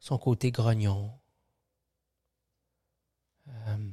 Son 0.00 0.18
côté 0.18 0.50
grognon. 0.50 1.12
Euh, 3.48 3.90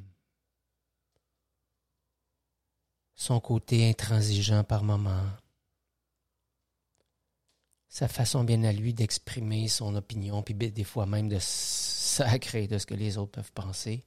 son 3.13 3.39
côté 3.39 3.87
intransigeant 3.89 4.63
par 4.63 4.83
moments. 4.83 5.29
Sa 7.87 8.07
façon 8.07 8.43
bien 8.43 8.63
à 8.63 8.71
lui 8.71 8.93
d'exprimer 8.93 9.67
son 9.67 9.95
opinion, 9.95 10.41
puis 10.41 10.55
des 10.55 10.83
fois 10.83 11.05
même 11.05 11.29
de 11.29 11.37
sacrer 11.39 12.67
de 12.67 12.77
ce 12.77 12.85
que 12.85 12.93
les 12.93 13.17
autres 13.17 13.31
peuvent 13.31 13.51
penser. 13.51 14.05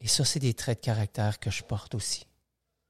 Et 0.00 0.08
ça, 0.08 0.24
c'est 0.24 0.40
des 0.40 0.54
traits 0.54 0.80
de 0.80 0.84
caractère 0.84 1.38
que 1.38 1.50
je 1.50 1.62
porte 1.62 1.94
aussi, 1.94 2.26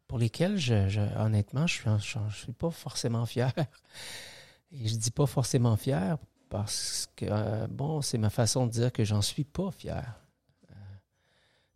pour 0.07 0.19
lesquels, 0.19 0.59
je, 0.59 1.00
honnêtement, 1.19 1.67
je 1.67 1.88
ne 1.88 1.99
suis, 1.99 2.52
pas 2.52 2.71
forcément 2.71 3.26
fier. 3.26 3.52
Et 4.73 4.87
je 4.87 4.95
dis 4.95 5.11
pas 5.11 5.26
forcément 5.26 5.76
fier 5.76 6.17
parce 6.49 7.09
que, 7.17 7.26
euh, 7.29 7.67
bon, 7.69 8.02
c'est 8.02 8.19
ma 8.19 8.31
façon 8.31 8.67
de 8.67 8.71
dire 8.71 8.93
que 8.93 9.05
j'en 9.05 9.23
suis 9.23 9.45
pas 9.45 9.73
fier. 9.73 10.14
Euh, 10.71 10.75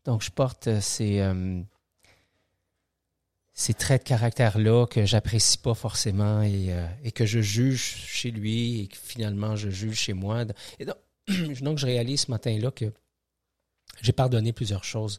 donc, 0.04 0.22
je 0.22 0.30
porte 0.30 0.80
ces, 0.80 1.20
euh, 1.20 1.60
ces 3.54 3.72
traits 3.72 4.02
de 4.02 4.08
caractère-là 4.08 4.86
que 4.86 5.06
j'apprécie 5.06 5.58
pas 5.58 5.74
forcément 5.74 6.42
et, 6.42 7.12
que 7.14 7.24
je 7.24 7.40
juge 7.40 7.80
chez 7.80 8.32
lui 8.32 8.82
et 8.82 8.86
que 8.88 8.96
finalement 8.96 9.54
je 9.54 9.70
juge 9.70 9.96
chez 9.96 10.12
moi. 10.12 10.44
Et 10.80 10.84
donc 10.84 10.96
je 11.28 11.86
réalise 11.86 12.22
ce 12.22 12.30
matin-là 12.32 12.72
que 12.72 12.92
j'ai 14.02 14.12
pardonné 14.12 14.52
plusieurs 14.52 14.84
choses, 14.84 15.18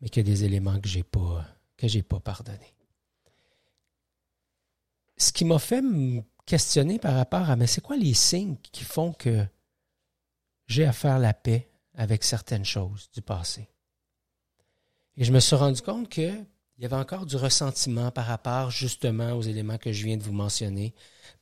mais 0.00 0.08
qu'il 0.08 0.26
y 0.26 0.30
a 0.30 0.32
des 0.32 0.44
éléments 0.44 0.80
que 0.80 0.88
j'ai 0.88 1.02
pas 1.02 1.46
que 1.76 1.88
j'ai 1.88 2.02
pas 2.02 2.20
pardonné. 2.20 2.74
Ce 5.16 5.32
qui 5.32 5.44
m'a 5.44 5.58
fait 5.58 5.82
me 5.82 6.22
questionner 6.46 6.98
par 6.98 7.14
rapport 7.14 7.50
à 7.50 7.56
mais 7.56 7.66
c'est 7.66 7.80
quoi 7.80 7.96
les 7.96 8.14
signes 8.14 8.56
qui 8.70 8.84
font 8.84 9.12
que 9.12 9.44
j'ai 10.66 10.84
à 10.84 10.92
faire 10.92 11.18
la 11.18 11.34
paix 11.34 11.70
avec 11.94 12.24
certaines 12.24 12.64
choses 12.64 13.10
du 13.12 13.22
passé? 13.22 13.68
Et 15.16 15.24
je 15.24 15.32
me 15.32 15.40
suis 15.40 15.56
rendu 15.56 15.82
compte 15.82 16.08
qu'il 16.08 16.46
y 16.78 16.84
avait 16.84 16.96
encore 16.96 17.26
du 17.26 17.36
ressentiment 17.36 18.10
par 18.10 18.26
rapport 18.26 18.70
justement 18.70 19.32
aux 19.32 19.42
éléments 19.42 19.78
que 19.78 19.92
je 19.92 20.04
viens 20.04 20.16
de 20.16 20.22
vous 20.22 20.32
mentionner. 20.32 20.94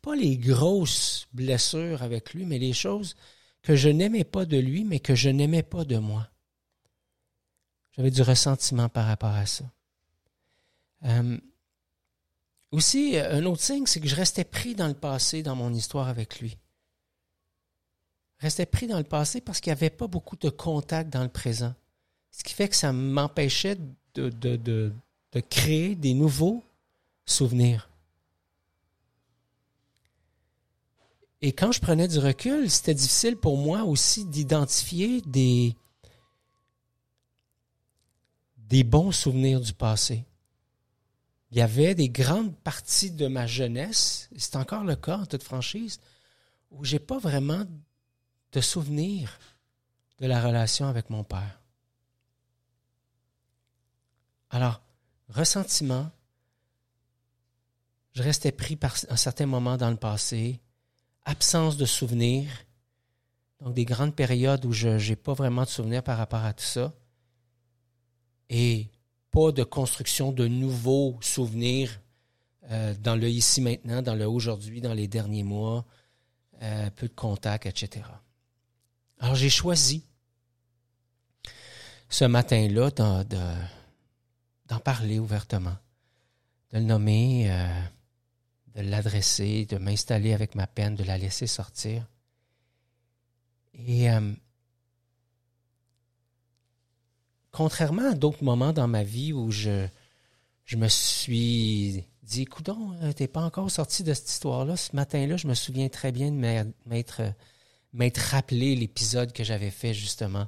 Pas 0.03 0.17
les 0.17 0.37
grosses 0.37 1.29
blessures 1.33 2.03
avec 2.03 2.35
lui, 2.35 2.45
mais 2.47 2.59
les 2.59 2.73
choses 2.73 3.15
que 3.63 3.77
je 3.77 3.89
n'aimais 3.89 4.25
pas 4.25 4.45
de 4.45 4.57
lui, 4.57 4.85
mais 4.85 5.01
que 5.01 5.15
je 5.15 5.29
n'aimais 5.29 5.63
pas 5.63 5.85
de 5.85 5.99
moi. 5.99 6.29
J'avais 7.93 8.11
du 8.11 8.23
ressentiment 8.23 8.89
par 8.89 9.07
rapport 9.07 9.35
à 9.35 9.47
ça. 9.47 9.65
Euh, 11.05 11.39
aussi, 12.73 13.17
un 13.19 13.45
autre 13.47 13.63
signe, 13.63 13.87
c'est 13.87 14.01
que 14.01 14.09
je 14.09 14.15
restais 14.15 14.45
pris 14.45 14.75
dans 14.75 14.89
le 14.89 14.95
passé, 14.95 15.43
dans 15.43 15.57
mon 15.57 15.73
histoire 15.75 16.09
avec 16.09 16.41
lui. 16.41 16.57
Restais 18.39 18.67
pris 18.67 18.87
dans 18.87 18.99
le 18.99 19.05
passé 19.05 19.41
parce 19.41 19.61
qu'il 19.61 19.71
n'y 19.71 19.79
avait 19.79 19.91
pas 19.91 20.07
beaucoup 20.07 20.37
de 20.37 20.51
contact 20.51 21.11
dans 21.11 21.23
le 21.23 21.29
présent. 21.29 21.75
Ce 22.31 22.45
qui 22.45 22.55
fait 22.55 22.69
que 22.69 22.77
ça 22.77 22.93
m'empêchait 22.93 23.77
de 24.15 24.93
créer 25.51 25.95
des 25.95 26.15
nouveaux 26.15 26.63
souvenirs. 27.27 27.91
Et 31.43 31.53
quand 31.53 31.73
je 31.73 31.81
prenais 31.81 32.07
du 32.07 32.19
recul, 32.19 32.71
c'était 32.71 32.95
difficile 32.95 33.37
pour 33.37 33.57
moi 33.57 33.85
aussi 33.85 34.25
d'identifier 34.27 35.23
des, 35.23 35.75
des 38.71 38.85
bons 38.85 39.11
souvenirs 39.11 39.61
du 39.61 39.75
passé. 39.75 40.25
il 41.51 41.59
y 41.59 41.61
avait 41.61 41.97
des 41.97 42.09
grandes 42.09 42.57
parties 42.57 43.11
de 43.11 43.27
ma 43.27 43.45
jeunesse, 43.49 44.31
c'est 44.37 44.55
encore 44.55 44.85
le 44.85 44.95
cas 44.95 45.19
en 45.19 45.27
toute 45.27 45.43
franchise, 45.43 46.01
où 46.71 46.85
j'ai 46.85 47.01
pas 47.01 47.19
vraiment 47.19 47.65
de 48.53 48.61
souvenir 48.61 49.37
de 50.21 50.27
la 50.29 50.41
relation 50.41 50.87
avec 50.87 51.11
mon 51.11 51.25
père. 51.25 51.61
Alors, 54.51 54.81
ressentiment, 55.29 56.09
je 58.13 58.23
restais 58.23 58.53
pris 58.53 58.77
par 58.77 58.95
un 59.09 59.17
certain 59.17 59.47
moment 59.47 59.77
dans 59.77 59.91
le 59.91 59.97
passé, 59.97 60.61
absence 61.25 61.77
de 61.77 61.87
souvenirs, 61.87 62.53
donc 63.61 63.75
des 63.75 63.85
grandes 63.85 64.15
périodes 64.15 64.65
où 64.65 64.73
je 64.73 64.89
n'ai 64.89 65.17
pas 65.17 65.35
vraiment 65.35 65.65
de 65.65 65.69
souvenirs 65.69 66.05
par 66.05 66.19
rapport 66.19 66.45
à 66.45 66.53
tout 66.53 66.65
ça, 66.65 66.93
et 68.51 68.89
pas 69.31 69.53
de 69.53 69.63
construction 69.63 70.33
de 70.33 70.47
nouveaux 70.49 71.17
souvenirs 71.23 72.01
euh, 72.71 72.95
dans 73.01 73.17
le 73.17 73.29
ici 73.29 73.61
maintenant, 73.61 74.03
dans 74.03 74.17
le 74.17 74.29
aujourd'hui, 74.29 74.81
dans 74.81 74.93
les 74.93 75.09
derniers 75.09 75.45
mois, 75.45 75.87
euh, 76.63 76.91
peu 76.91 77.09
de 77.09 77.15
contacts, 77.15 77.67
etc. 77.67 78.05
Alors 79.21 79.37
j'ai 79.37 79.49
choisi 79.49 80.05
ce 82.09 82.25
matin-là 82.25 82.91
d'en 84.67 84.79
parler 84.81 85.19
ouvertement, 85.19 85.77
de 86.73 86.79
le 86.79 86.85
nommer, 86.85 87.51
euh, 87.51 87.83
de 88.75 88.83
l'adresser, 88.83 89.65
de 89.67 89.79
m'installer 89.79 90.35
avec 90.35 90.57
ma 90.57 90.67
peine, 90.67 90.97
de 90.97 91.05
la 91.05 91.19
laisser 91.19 91.47
sortir. 91.47 92.05
Et 93.75 94.09
contrairement 97.53 98.11
à 98.11 98.15
d'autres 98.15 98.45
moments 98.45 98.73
dans 98.73 98.89
ma 98.89 99.03
vie 99.03 99.33
où 99.33 99.51
je, 99.51 99.87
je 100.65 100.77
me 100.77 100.89
suis 100.89 102.05
dit, 102.23 102.45
coudon, 102.45 102.93
euh, 103.03 103.13
t'es 103.13 103.29
pas 103.29 103.43
encore 103.43 103.71
sorti 103.71 104.05
de 104.05 104.15
cette 104.15 104.31
histoire-là. 104.31 104.77
Ce 104.77 104.95
matin-là, 104.95 105.37
je 105.37 105.49
me 105.49 105.55
souviens 105.55 105.89
très 105.89 106.13
bien 106.13 106.31
de 106.31 106.37
m'être, 106.87 107.23
m'être 107.93 108.19
rappelé 108.19 108.77
l'épisode 108.77 109.33
que 109.33 109.43
j'avais 109.43 109.71
fait 109.71 109.95
justement 109.95 110.47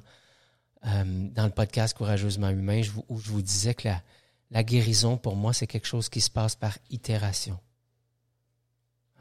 euh, 0.85 1.03
dans 1.31 1.45
le 1.45 1.51
podcast 1.51 1.95
Courageusement 1.95 2.49
Humain, 2.49 2.81
où 3.09 3.19
je 3.19 3.31
vous 3.31 3.41
disais 3.41 3.73
que 3.73 3.87
la, 3.87 4.01
la 4.51 4.63
guérison, 4.63 5.17
pour 5.17 5.35
moi, 5.35 5.51
c'est 5.51 5.67
quelque 5.67 5.87
chose 5.87 6.09
qui 6.09 6.21
se 6.21 6.29
passe 6.29 6.55
par 6.55 6.77
itération. 6.89 7.59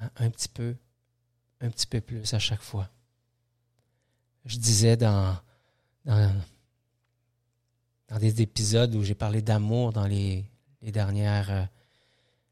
Hein, 0.01 0.11
un 0.17 0.31
petit 0.31 0.49
peu, 0.49 0.77
un 1.61 1.71
petit 1.71 1.87
peu 1.87 2.01
plus 2.01 2.33
à 2.35 2.39
chaque 2.39 2.63
fois. 2.63 2.89
Je 4.45 4.59
disais 4.59 4.97
dans, 4.97 5.37
dans 6.05 6.33
dans 8.13 8.19
des 8.19 8.43
épisodes 8.43 8.95
où 8.95 9.03
j'ai 9.03 9.15
parlé 9.15 9.41
d'amour 9.41 9.91
dans 9.91 10.07
les, 10.07 10.45
dernières, 10.83 11.51
euh, 11.51 11.65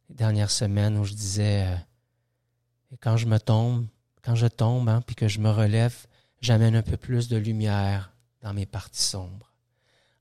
dernières 0.08 0.50
semaines 0.50 0.96
où 0.96 1.04
je 1.04 1.12
disais 1.12 1.66
euh, 1.66 1.76
quand 3.00 3.18
je 3.18 3.26
me 3.26 3.38
tombe, 3.38 3.86
quand 4.22 4.34
je 4.34 4.46
tombe, 4.46 4.88
hein, 4.88 5.02
puis 5.06 5.14
que 5.14 5.28
je 5.28 5.38
me 5.38 5.50
relève, 5.50 5.94
j'amène 6.40 6.76
un 6.76 6.82
peu 6.82 6.96
plus 6.96 7.28
de 7.28 7.36
lumière 7.36 8.10
dans 8.40 8.54
mes 8.54 8.64
parties 8.64 9.02
sombres. 9.02 9.52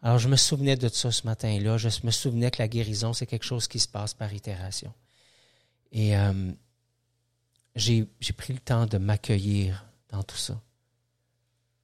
Alors 0.02 0.20
je 0.20 0.28
me 0.28 0.36
souvenais 0.36 0.76
de 0.76 0.90
ça 0.90 1.10
ce 1.10 1.26
matin-là. 1.26 1.78
Je 1.78 1.88
me 2.04 2.12
souvenais 2.12 2.52
que 2.52 2.62
la 2.62 2.68
guérison, 2.68 3.14
c'est 3.14 3.26
quelque 3.26 3.46
chose 3.46 3.70
qui 3.70 3.80
se 3.80 3.88
passe 3.88 4.14
par 4.14 4.34
itération. 4.34 4.94
Et 5.94 6.18
euh, 6.18 6.52
j'ai 7.76 8.06
pris 8.36 8.52
le 8.52 8.60
temps 8.60 8.88
de 8.88 8.98
m'accueillir 8.98 9.86
dans 10.10 10.22
tout 10.22 10.36
ça. 10.36 10.62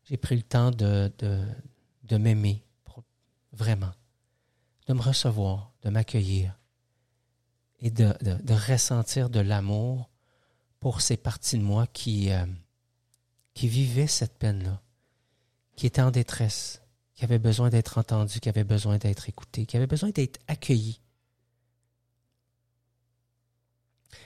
J'ai 0.09 0.17
pris 0.17 0.35
le 0.35 0.43
temps 0.43 0.71
de, 0.71 1.09
de, 1.19 1.41
de 2.03 2.17
m'aimer, 2.17 2.64
vraiment, 3.55 3.91
de 4.87 4.93
me 4.93 5.01
recevoir, 5.01 5.71
de 5.83 5.89
m'accueillir 5.89 6.57
et 7.79 7.89
de, 7.91 8.13
ressentir 8.53 9.29
de 9.29 9.39
l'amour 9.39 10.09
pour 10.79 11.01
ces 11.01 11.17
parties 11.17 11.57
de 11.57 11.63
moi 11.63 11.87
qui, 11.87 12.31
euh, 12.31 12.45
qui 13.53 13.67
vivaient 13.67 14.07
cette 14.07 14.37
peine-là, 14.37 14.81
qui 15.75 15.85
étaient 15.87 16.01
en 16.01 16.11
détresse, 16.11 16.81
qui 17.15 17.23
avaient 17.23 17.39
besoin 17.39 17.69
d'être 17.69 17.97
entendues, 17.97 18.39
qui 18.39 18.49
avaient 18.49 18.63
besoin 18.63 18.97
d'être 18.97 19.29
écoutées, 19.29 19.65
qui 19.65 19.77
avaient 19.77 19.87
besoin 19.87 20.09
d'être 20.09 20.39
accueillies. 20.47 21.01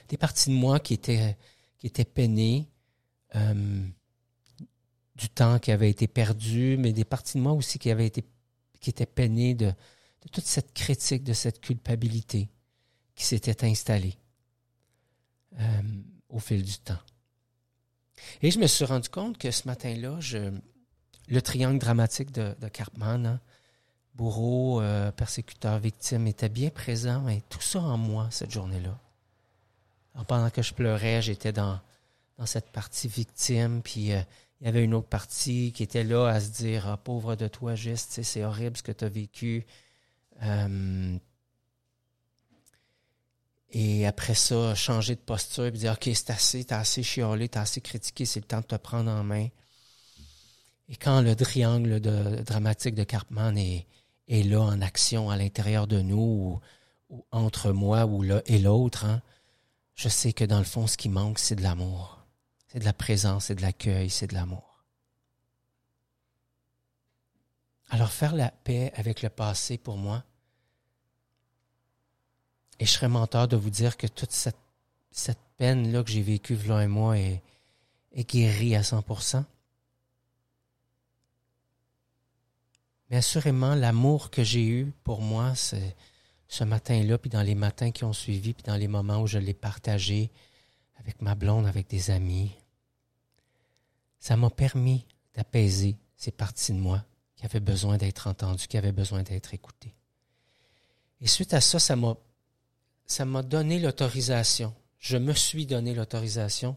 Des 0.08 0.16
parties 0.16 0.50
de 0.50 0.54
moi 0.54 0.80
qui 0.80 0.94
étaient, 0.94 1.36
qui 1.78 1.86
étaient 1.86 2.04
peinées, 2.04 2.68
euh, 3.36 3.86
du 5.14 5.28
temps 5.28 5.58
qui 5.58 5.70
avait 5.70 5.90
été 5.90 6.08
perdu, 6.08 6.76
mais 6.78 6.92
des 6.92 7.04
parties 7.04 7.36
de 7.36 7.42
moi 7.42 7.52
aussi 7.52 7.78
qui 7.78 7.90
avaient 7.90 8.06
été 8.06 8.24
qui 8.80 8.90
était 8.90 9.06
peiné 9.06 9.54
de, 9.54 9.72
toute 10.32 10.46
cette 10.46 10.72
critique, 10.72 11.24
de 11.24 11.32
cette 11.32 11.60
culpabilité 11.60 12.48
qui 13.14 13.24
s'était 13.24 13.64
installée 13.64 14.16
euh, 15.58 15.82
au 16.28 16.38
fil 16.38 16.62
du 16.62 16.78
temps. 16.78 16.98
Et 18.42 18.50
je 18.50 18.58
me 18.58 18.66
suis 18.66 18.84
rendu 18.84 19.08
compte 19.08 19.38
que 19.38 19.50
ce 19.50 19.66
matin-là, 19.66 20.18
le 21.28 21.42
triangle 21.42 21.78
dramatique 21.78 22.32
de, 22.32 22.54
de 22.60 22.68
Cartman, 22.68 23.26
hein, 23.26 23.40
bourreau, 24.14 24.80
euh, 24.80 25.10
persécuteur, 25.12 25.78
victime, 25.78 26.26
était 26.26 26.48
bien 26.48 26.70
présent 26.70 27.26
et 27.28 27.42
tout 27.48 27.60
ça 27.60 27.80
en 27.80 27.96
moi 27.96 28.28
cette 28.30 28.50
journée-là. 28.50 28.98
pendant 30.26 30.50
que 30.50 30.62
je 30.62 30.74
pleurais, 30.74 31.22
j'étais 31.22 31.52
dans, 31.52 31.80
cette 32.44 32.70
partie 32.70 33.08
victime, 33.08 33.82
puis 33.82 34.12
euh, 34.12 34.22
il 34.60 34.66
y 34.66 34.68
avait 34.68 34.84
une 34.84 34.94
autre 34.94 35.08
partie 35.08 35.72
qui 35.72 35.82
était 35.82 36.04
là 36.04 36.26
à 36.26 36.40
se 36.40 36.50
dire 36.50 36.86
ah, 36.86 36.96
pauvre 36.98 37.34
de 37.34 37.48
toi, 37.48 37.74
juste, 37.74 38.22
c'est 38.22 38.44
horrible 38.44 38.76
ce 38.76 38.82
que 38.82 38.92
tu 38.92 39.04
as 39.04 39.08
vécu. 39.08 39.66
Euh, 40.42 41.18
et 43.72 44.06
après 44.06 44.34
ça, 44.34 44.74
changer 44.74 45.14
de 45.14 45.20
posture 45.20 45.66
et 45.66 45.70
dire 45.70 45.92
OK, 45.92 46.10
c'est 46.14 46.30
assez, 46.30 46.64
t'as 46.64 46.80
assez 46.80 47.02
chiolé, 47.02 47.48
t'as 47.48 47.62
assez 47.62 47.80
critiqué, 47.80 48.24
c'est 48.26 48.40
le 48.40 48.46
temps 48.46 48.60
de 48.60 48.66
te 48.66 48.74
prendre 48.76 49.10
en 49.10 49.22
main. 49.22 49.48
Et 50.88 50.96
quand 50.96 51.22
le 51.22 51.36
triangle 51.36 52.00
de, 52.00 52.42
dramatique 52.42 52.96
de 52.96 53.04
Cartman 53.04 53.56
est, 53.56 53.86
est 54.28 54.42
là 54.42 54.60
en 54.60 54.80
action 54.82 55.30
à 55.30 55.36
l'intérieur 55.36 55.86
de 55.86 56.02
nous 56.02 56.60
ou, 57.08 57.24
entre 57.30 57.72
moi 57.72 58.06
ou 58.06 58.22
là 58.22 58.42
et 58.46 58.58
l'autre, 58.58 59.04
hein, 59.04 59.22
je 59.94 60.08
sais 60.08 60.32
que 60.32 60.44
dans 60.44 60.58
le 60.58 60.64
fond, 60.64 60.86
ce 60.86 60.96
qui 60.96 61.08
manque, 61.08 61.38
c'est 61.38 61.56
de 61.56 61.62
l'amour. 61.62 62.19
C'est 62.70 62.78
de 62.78 62.84
la 62.84 62.92
présence, 62.92 63.46
c'est 63.46 63.56
de 63.56 63.62
l'accueil, 63.62 64.10
c'est 64.10 64.28
de 64.28 64.34
l'amour. 64.34 64.84
Alors 67.88 68.12
faire 68.12 68.32
la 68.32 68.52
paix 68.52 68.92
avec 68.94 69.22
le 69.22 69.28
passé 69.28 69.76
pour 69.76 69.96
moi, 69.96 70.22
et 72.78 72.86
je 72.86 72.92
serais 72.92 73.08
menteur 73.08 73.48
de 73.48 73.56
vous 73.56 73.70
dire 73.70 73.96
que 73.96 74.06
toute 74.06 74.30
cette, 74.30 74.56
peine-là 75.56 76.04
que 76.04 76.10
j'ai 76.10 76.22
vécue 76.22 76.54
il 76.54 76.72
un 76.72 76.86
mois 76.86 77.18
est, 77.18 77.42
guérie 78.16 78.76
à 78.76 78.82
100%. 78.82 79.44
Mais 83.10 83.16
assurément, 83.16 83.74
l'amour 83.74 84.30
que 84.30 84.44
j'ai 84.44 84.64
eu 84.64 84.92
pour 85.02 85.20
moi, 85.20 85.54
ce 85.56 86.64
matin-là, 86.64 87.18
puis 87.18 87.28
dans 87.28 87.42
les 87.42 87.56
matins 87.56 87.90
qui 87.90 88.04
ont 88.04 88.12
suivi, 88.12 88.54
puis 88.54 88.62
dans 88.62 88.76
les 88.76 88.88
moments 88.88 89.20
où 89.20 89.26
je 89.26 89.38
l'ai 89.38 89.54
partagé 89.54 90.30
avec 91.00 91.20
ma 91.20 91.34
blonde, 91.34 91.66
avec 91.66 91.88
des 91.88 92.10
amis, 92.10 92.56
ça 94.20 94.36
m'a 94.36 94.50
permis 94.50 95.06
d'apaiser 95.34 95.96
ces 96.16 96.30
parties 96.30 96.72
de 96.72 96.78
moi 96.78 97.04
qui 97.34 97.46
avaient 97.46 97.58
besoin 97.58 97.96
d'être 97.96 98.26
entendues, 98.26 98.68
qui 98.68 98.76
avaient 98.76 98.92
besoin 98.92 99.22
d'être 99.22 99.54
écoutées. 99.54 99.94
Et 101.22 101.26
suite 101.26 101.54
à 101.54 101.60
ça, 101.60 101.78
ça 101.78 101.96
m'a, 101.96 103.42
donné 103.42 103.78
l'autorisation, 103.78 104.74
je 104.98 105.16
me 105.16 105.32
suis 105.32 105.66
donné 105.66 105.94
l'autorisation 105.94 106.76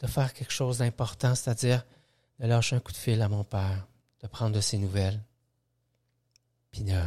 de 0.00 0.06
faire 0.08 0.34
quelque 0.34 0.52
chose 0.52 0.78
d'important, 0.78 1.34
c'est-à-dire 1.36 1.86
de 2.40 2.46
lâcher 2.46 2.76
un 2.76 2.80
coup 2.80 2.92
de 2.92 2.96
fil 2.96 3.22
à 3.22 3.28
mon 3.28 3.44
père, 3.44 3.86
de 4.20 4.26
prendre 4.26 4.54
de 4.54 4.60
ses 4.60 4.78
nouvelles, 4.78 5.20
puis 6.72 6.82
de, 6.82 7.00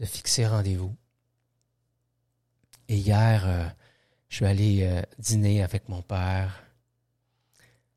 de 0.00 0.04
fixer 0.04 0.46
rendez-vous. 0.46 0.94
Et 2.88 2.96
hier, 2.96 3.46
euh, 3.46 3.68
je 4.28 4.36
suis 4.36 4.46
allé 4.46 4.82
euh, 4.82 5.02
dîner 5.18 5.62
avec 5.62 5.88
mon 5.88 6.02
père 6.02 6.65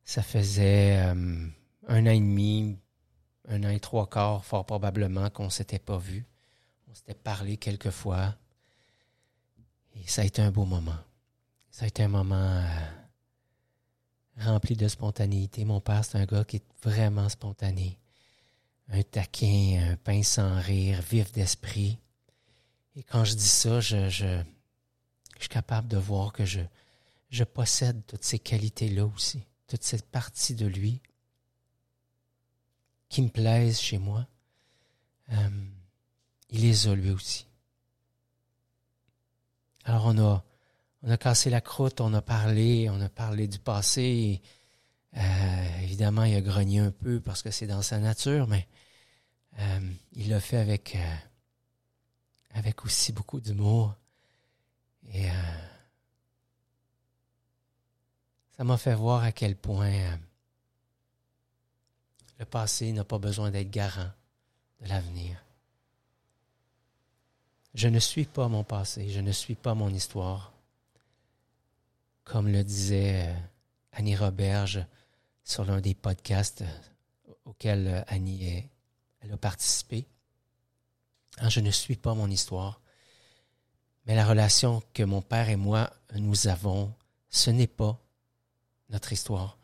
ça 0.10 0.24
faisait 0.24 0.98
euh, 1.06 1.48
un 1.88 2.08
an 2.08 2.10
et 2.10 2.20
demi, 2.20 2.80
un 3.48 3.64
an 3.64 3.70
et 3.70 3.80
trois 3.80 4.10
quarts, 4.10 4.44
fort 4.44 4.66
probablement, 4.66 5.30
qu'on 5.30 5.46
ne 5.46 5.50
s'était 5.52 5.78
pas 5.78 6.00
vu. 6.00 6.26
On 6.88 6.96
s'était 6.96 7.14
parlé 7.14 7.58
quelques 7.58 7.92
fois. 7.92 8.34
Et 9.94 10.08
ça 10.08 10.24
a 10.24 10.26
été 10.26 10.42
un 10.42 10.50
beau 10.50 10.66
moment. 10.66 10.98
Ça 11.70 11.86
a 11.86 11.90
été 11.90 12.02
un 12.02 12.08
moment 12.08 12.36
euh, 12.36 12.66
rempli 14.40 14.76
de 14.76 14.88
spontanéité. 14.88 15.64
Mon 15.64 15.80
père, 15.80 16.04
c'est 16.04 16.18
un 16.18 16.26
gars 16.26 16.44
qui 16.44 16.56
est 16.56 16.66
vraiment 16.82 17.30
spontané. 17.30 18.00
Un 18.88 19.04
taquin, 19.04 19.92
un 19.92 19.96
pain 19.96 20.24
sans 20.24 20.60
rire, 20.60 21.04
vif 21.04 21.32
d'esprit. 21.34 22.00
Et 22.96 23.04
quand 23.04 23.26
je 23.26 23.36
dis 23.36 23.48
ça, 23.48 23.80
je, 23.80 24.10
suis 24.10 25.50
capable 25.50 25.88
de 25.88 25.98
voir 25.98 26.34
que 26.34 26.46
je 26.46 27.44
possède 27.44 28.04
toutes 28.08 28.24
ces 28.24 28.40
qualités-là 28.40 29.06
aussi 29.06 29.44
toute 29.70 29.84
cette 29.84 30.10
partie 30.10 30.56
de 30.56 30.66
lui 30.66 31.00
qui 33.08 33.22
me 33.22 33.30
plaise 33.30 33.80
chez 33.80 34.00
moi, 34.00 34.28
euh, 35.32 35.50
il 36.50 36.62
les 36.62 36.88
a 36.88 36.96
lui 36.96 37.12
aussi. 37.12 37.46
Alors 39.86 40.08
on 40.08 40.18
a, 40.18 40.44
on 41.04 41.18
cassé 41.18 41.50
la 41.52 41.62
croûte, 41.62 42.02
on 42.02 42.14
a 42.14 42.22
parlé, 42.22 42.90
on 42.90 43.00
a 43.00 43.10
parlé 43.10 43.48
du 43.48 43.60
passé. 43.60 44.42
Euh, 45.16 45.80
évidemment, 45.82 46.24
il 46.24 46.36
a 46.36 46.42
grogné 46.42 46.80
un 46.80 46.92
peu 46.92 47.20
parce 47.20 47.44
que 47.44 47.52
c'est 47.52 47.68
dans 47.68 47.84
sa 47.84 48.00
nature, 48.00 48.48
mais 48.48 48.68
euh, 49.60 49.94
il 50.14 50.30
l'a 50.30 50.40
fait 50.40 50.58
avec, 50.58 50.98
avec 52.52 52.86
aussi 52.86 53.14
beaucoup 53.14 53.40
d'humour. 53.40 53.96
Et 55.14 55.28
ça 58.60 58.66
m'a 58.66 58.76
fait 58.76 58.94
voir 58.94 59.24
à 59.24 59.32
quel 59.32 59.56
point 59.56 60.20
le 62.40 62.44
passé 62.44 62.92
n'a 62.92 63.06
pas 63.06 63.18
besoin 63.18 63.52
d'être 63.52 63.72
garant 63.72 64.12
de 64.82 64.90
l'avenir. 64.90 65.42
Je 67.74 67.88
ne 67.88 68.00
suis 68.00 68.26
pas 68.26 68.50
mon 68.50 68.66
passé, 68.66 69.10
je 69.12 69.22
ne 69.22 69.32
suis 69.32 69.56
pas 69.56 69.76
mon 69.76 69.88
histoire. 69.88 70.52
Comme 72.26 72.50
le 72.50 72.66
disait 72.66 73.34
Annie 73.94 74.18
Roberge 74.18 74.86
sur 75.46 75.64
l'un 75.64 75.80
des 75.80 75.96
podcasts 75.96 76.66
auxquels 77.46 78.04
Annie 78.10 78.70
elle 79.22 79.32
a 79.32 79.38
participé. 79.38 80.06
Hein, 81.38 81.48
je 81.48 81.62
ne 81.62 81.72
suis 81.72 81.96
pas 81.96 82.14
mon 82.14 82.30
histoire, 82.30 82.82
mais 84.06 84.16
la 84.16 84.28
relation 84.28 84.84
que 84.94 85.04
mon 85.04 85.22
père 85.22 85.48
et 85.48 85.56
moi 85.56 85.90
nous 86.16 86.50
avons, 86.50 86.94
ce 87.30 87.52
n'est 87.52 87.66
pas 87.66 87.98
notre 88.90 89.14
histoire. 89.14 89.58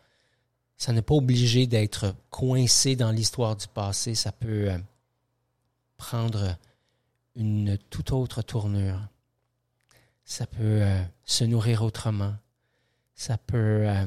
Ça 0.77 0.91
n'est 0.91 1.01
pas 1.01 1.15
obligé 1.15 1.67
d'être 1.67 2.15
coincé 2.29 2.95
dans 2.95 3.11
l'histoire 3.11 3.55
du 3.55 3.67
passé. 3.67 4.13
Ça 4.13 4.31
peut 4.31 4.71
euh, 4.71 4.77
prendre 5.97 6.57
une 7.35 7.77
toute 7.89 8.11
autre 8.11 8.41
tournure. 8.41 8.99
Ça 10.25 10.47
peut 10.47 10.81
euh, 10.81 11.03
se 11.23 11.43
nourrir 11.43 11.83
autrement. 11.83 12.35
Ça 13.13 13.37
peut 13.37 13.87
euh, 13.87 14.05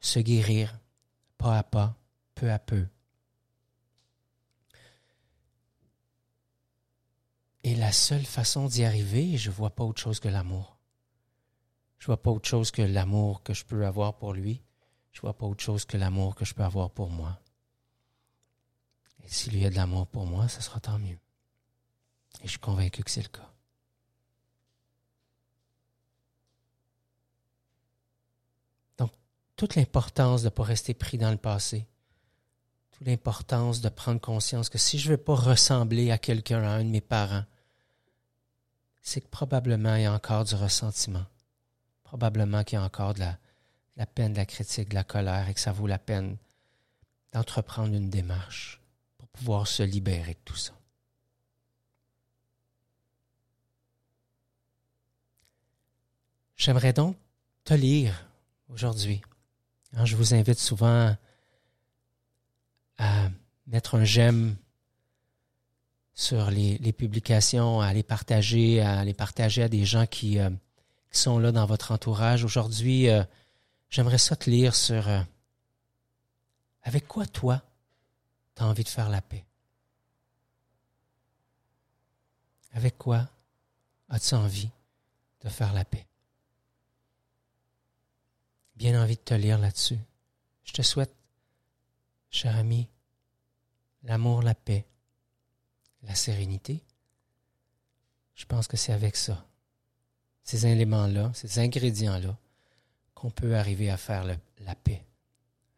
se 0.00 0.18
guérir 0.18 0.78
pas 1.38 1.58
à 1.58 1.62
pas, 1.62 1.96
peu 2.34 2.50
à 2.50 2.58
peu. 2.58 2.86
Et 7.64 7.76
la 7.76 7.92
seule 7.92 8.24
façon 8.24 8.66
d'y 8.66 8.84
arriver, 8.84 9.36
je 9.36 9.50
ne 9.50 9.54
vois 9.54 9.70
pas 9.70 9.84
autre 9.84 10.00
chose 10.00 10.18
que 10.18 10.28
l'amour. 10.28 10.76
Je 12.02 12.06
vois 12.06 12.20
pas 12.20 12.32
autre 12.32 12.48
chose 12.48 12.72
que 12.72 12.82
l'amour 12.82 13.44
que 13.44 13.54
je 13.54 13.64
peux 13.64 13.86
avoir 13.86 14.16
pour 14.16 14.32
lui. 14.32 14.60
Je 15.12 15.20
vois 15.20 15.34
pas 15.34 15.46
autre 15.46 15.62
chose 15.62 15.84
que 15.84 15.96
l'amour 15.96 16.34
que 16.34 16.44
je 16.44 16.52
peux 16.52 16.64
avoir 16.64 16.90
pour 16.90 17.10
moi. 17.10 17.38
Et 19.22 19.28
s'il 19.28 19.56
y 19.56 19.64
a 19.64 19.70
de 19.70 19.76
l'amour 19.76 20.08
pour 20.08 20.26
moi, 20.26 20.48
ce 20.48 20.60
sera 20.60 20.80
tant 20.80 20.98
mieux. 20.98 21.20
Et 22.40 22.46
je 22.46 22.48
suis 22.48 22.58
convaincu 22.58 23.04
que 23.04 23.10
c'est 23.12 23.22
le 23.22 23.28
cas. 23.28 23.48
Donc, 28.98 29.12
toute 29.54 29.76
l'importance 29.76 30.42
de 30.42 30.46
ne 30.46 30.50
pas 30.50 30.64
rester 30.64 30.94
pris 30.94 31.18
dans 31.18 31.30
le 31.30 31.36
passé, 31.36 31.86
toute 32.90 33.06
l'importance 33.06 33.80
de 33.80 33.88
prendre 33.88 34.20
conscience 34.20 34.68
que 34.70 34.78
si 34.78 34.98
je 34.98 35.06
ne 35.06 35.16
veux 35.16 35.22
pas 35.22 35.36
ressembler 35.36 36.10
à 36.10 36.18
quelqu'un, 36.18 36.64
à 36.64 36.70
un 36.70 36.82
de 36.82 36.90
mes 36.90 37.00
parents, 37.00 37.44
c'est 39.02 39.20
que 39.20 39.28
probablement 39.28 39.94
il 39.94 40.02
y 40.02 40.06
a 40.06 40.12
encore 40.12 40.42
du 40.42 40.56
ressentiment. 40.56 41.26
Probablement 42.12 42.62
qu'il 42.62 42.78
y 42.78 42.78
a 42.78 42.84
encore 42.84 43.14
de 43.14 43.20
la, 43.96 44.04
peine, 44.04 44.34
de 44.34 44.36
la 44.36 44.44
critique, 44.44 44.90
de 44.90 44.94
la 44.94 45.02
colère 45.02 45.48
et 45.48 45.54
que 45.54 45.60
ça 45.60 45.72
vaut 45.72 45.86
la 45.86 45.98
peine 45.98 46.36
d'entreprendre 47.32 47.94
une 47.94 48.10
démarche 48.10 48.82
pour 49.16 49.28
pouvoir 49.28 49.66
se 49.66 49.82
libérer 49.82 50.34
de 50.34 50.38
tout 50.44 50.54
ça. 50.54 50.74
J'aimerais 56.58 56.92
donc 56.92 57.16
te 57.64 57.72
lire 57.72 58.28
aujourd'hui. 58.68 59.22
Hein, 59.94 60.04
je 60.04 60.14
vous 60.14 60.34
invite 60.34 60.58
souvent 60.58 61.16
à 62.98 63.30
mettre 63.66 63.94
un 63.94 64.04
j'aime 64.04 64.56
sur 66.12 66.50
les, 66.50 66.92
publications, 66.92 67.80
à 67.80 67.94
les 67.94 68.02
partager, 68.02 68.82
à 68.82 69.02
les 69.02 69.14
partager 69.14 69.62
à 69.62 69.70
des 69.70 69.86
gens 69.86 70.04
qui, 70.04 70.38
euh, 70.38 70.50
sont 71.12 71.38
là 71.38 71.52
dans 71.52 71.66
votre 71.66 71.92
entourage. 71.92 72.44
Aujourd'hui, 72.44 73.08
euh, 73.08 73.22
j'aimerais 73.90 74.18
ça 74.18 74.36
te 74.36 74.50
lire 74.50 74.74
sur 74.74 75.08
euh, 75.08 75.20
avec 76.82 77.06
quoi 77.06 77.26
toi, 77.26 77.62
tu 78.56 78.62
as 78.62 78.66
envie 78.66 78.84
de 78.84 78.88
faire 78.88 79.08
la 79.08 79.22
paix? 79.22 79.44
Avec 82.72 82.98
quoi 82.98 83.28
as-tu 84.08 84.34
envie 84.34 84.70
de 85.42 85.48
faire 85.48 85.72
la 85.72 85.84
paix? 85.84 86.06
Bien 88.76 89.00
envie 89.00 89.16
de 89.16 89.20
te 89.20 89.34
lire 89.34 89.58
là-dessus. 89.58 89.98
Je 90.64 90.72
te 90.72 90.82
souhaite, 90.82 91.14
cher 92.30 92.56
ami, 92.56 92.88
l'amour, 94.02 94.42
la 94.42 94.54
paix, 94.54 94.86
la 96.02 96.14
sérénité, 96.14 96.82
je 98.34 98.44
pense 98.46 98.66
que 98.66 98.76
c'est 98.76 98.92
avec 98.92 99.16
ça, 99.16 99.46
ces 100.44 100.66
éléments-là, 100.66 101.30
ces 101.34 101.58
ingrédients-là, 101.60 102.36
qu'on 103.14 103.30
peut 103.30 103.56
arriver 103.56 103.90
à 103.90 103.96
faire 103.96 104.24
la 104.24 104.74
paix 104.74 105.02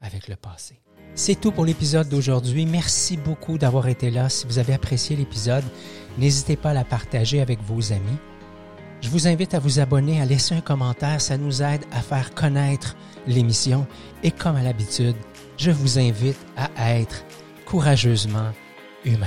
avec 0.01 0.29
le 0.29 0.37
passé. 0.37 0.81
C'est 1.15 1.41
tout 1.41 1.53
pour 1.53 1.65
l'épisode 1.65 2.09
d'aujourd'hui. 2.09 2.67
Merci 2.67 3.17
beaucoup 3.17 3.57
d'avoir 3.57 3.87
été 3.87 4.11
là. 4.11 4.29
Si 4.29 4.47
vous 4.47 4.59
avez 4.59 4.75
apprécié 4.75 5.15
l'épisode, 5.17 5.65
n'hésitez 6.19 6.57
pas 6.57 6.71
à 6.71 6.75
la 6.75 6.85
partager 6.85 7.41
avec 7.41 7.61
vos 7.63 7.93
amis. 7.93 8.19
Je 9.01 9.09
vous 9.11 9.29
invite 9.29 9.55
à 9.55 9.61
vous 9.61 9.79
abonner, 9.79 10.21
à 10.21 10.25
laisser 10.25 10.55
un 10.55 10.61
commentaire. 10.61 11.21
Ça 11.21 11.37
nous 11.37 11.63
aide 11.63 11.85
à 11.93 12.01
faire 12.01 12.35
connaître 12.35 12.97
l'émission. 13.27 13.87
Et 14.23 14.31
comme 14.31 14.57
à 14.57 14.63
l'habitude, 14.63 15.17
je 15.57 15.71
vous 15.71 15.99
invite 15.99 16.39
à 16.57 16.95
être 16.95 17.25
courageusement 17.65 18.51
humain. 19.05 19.27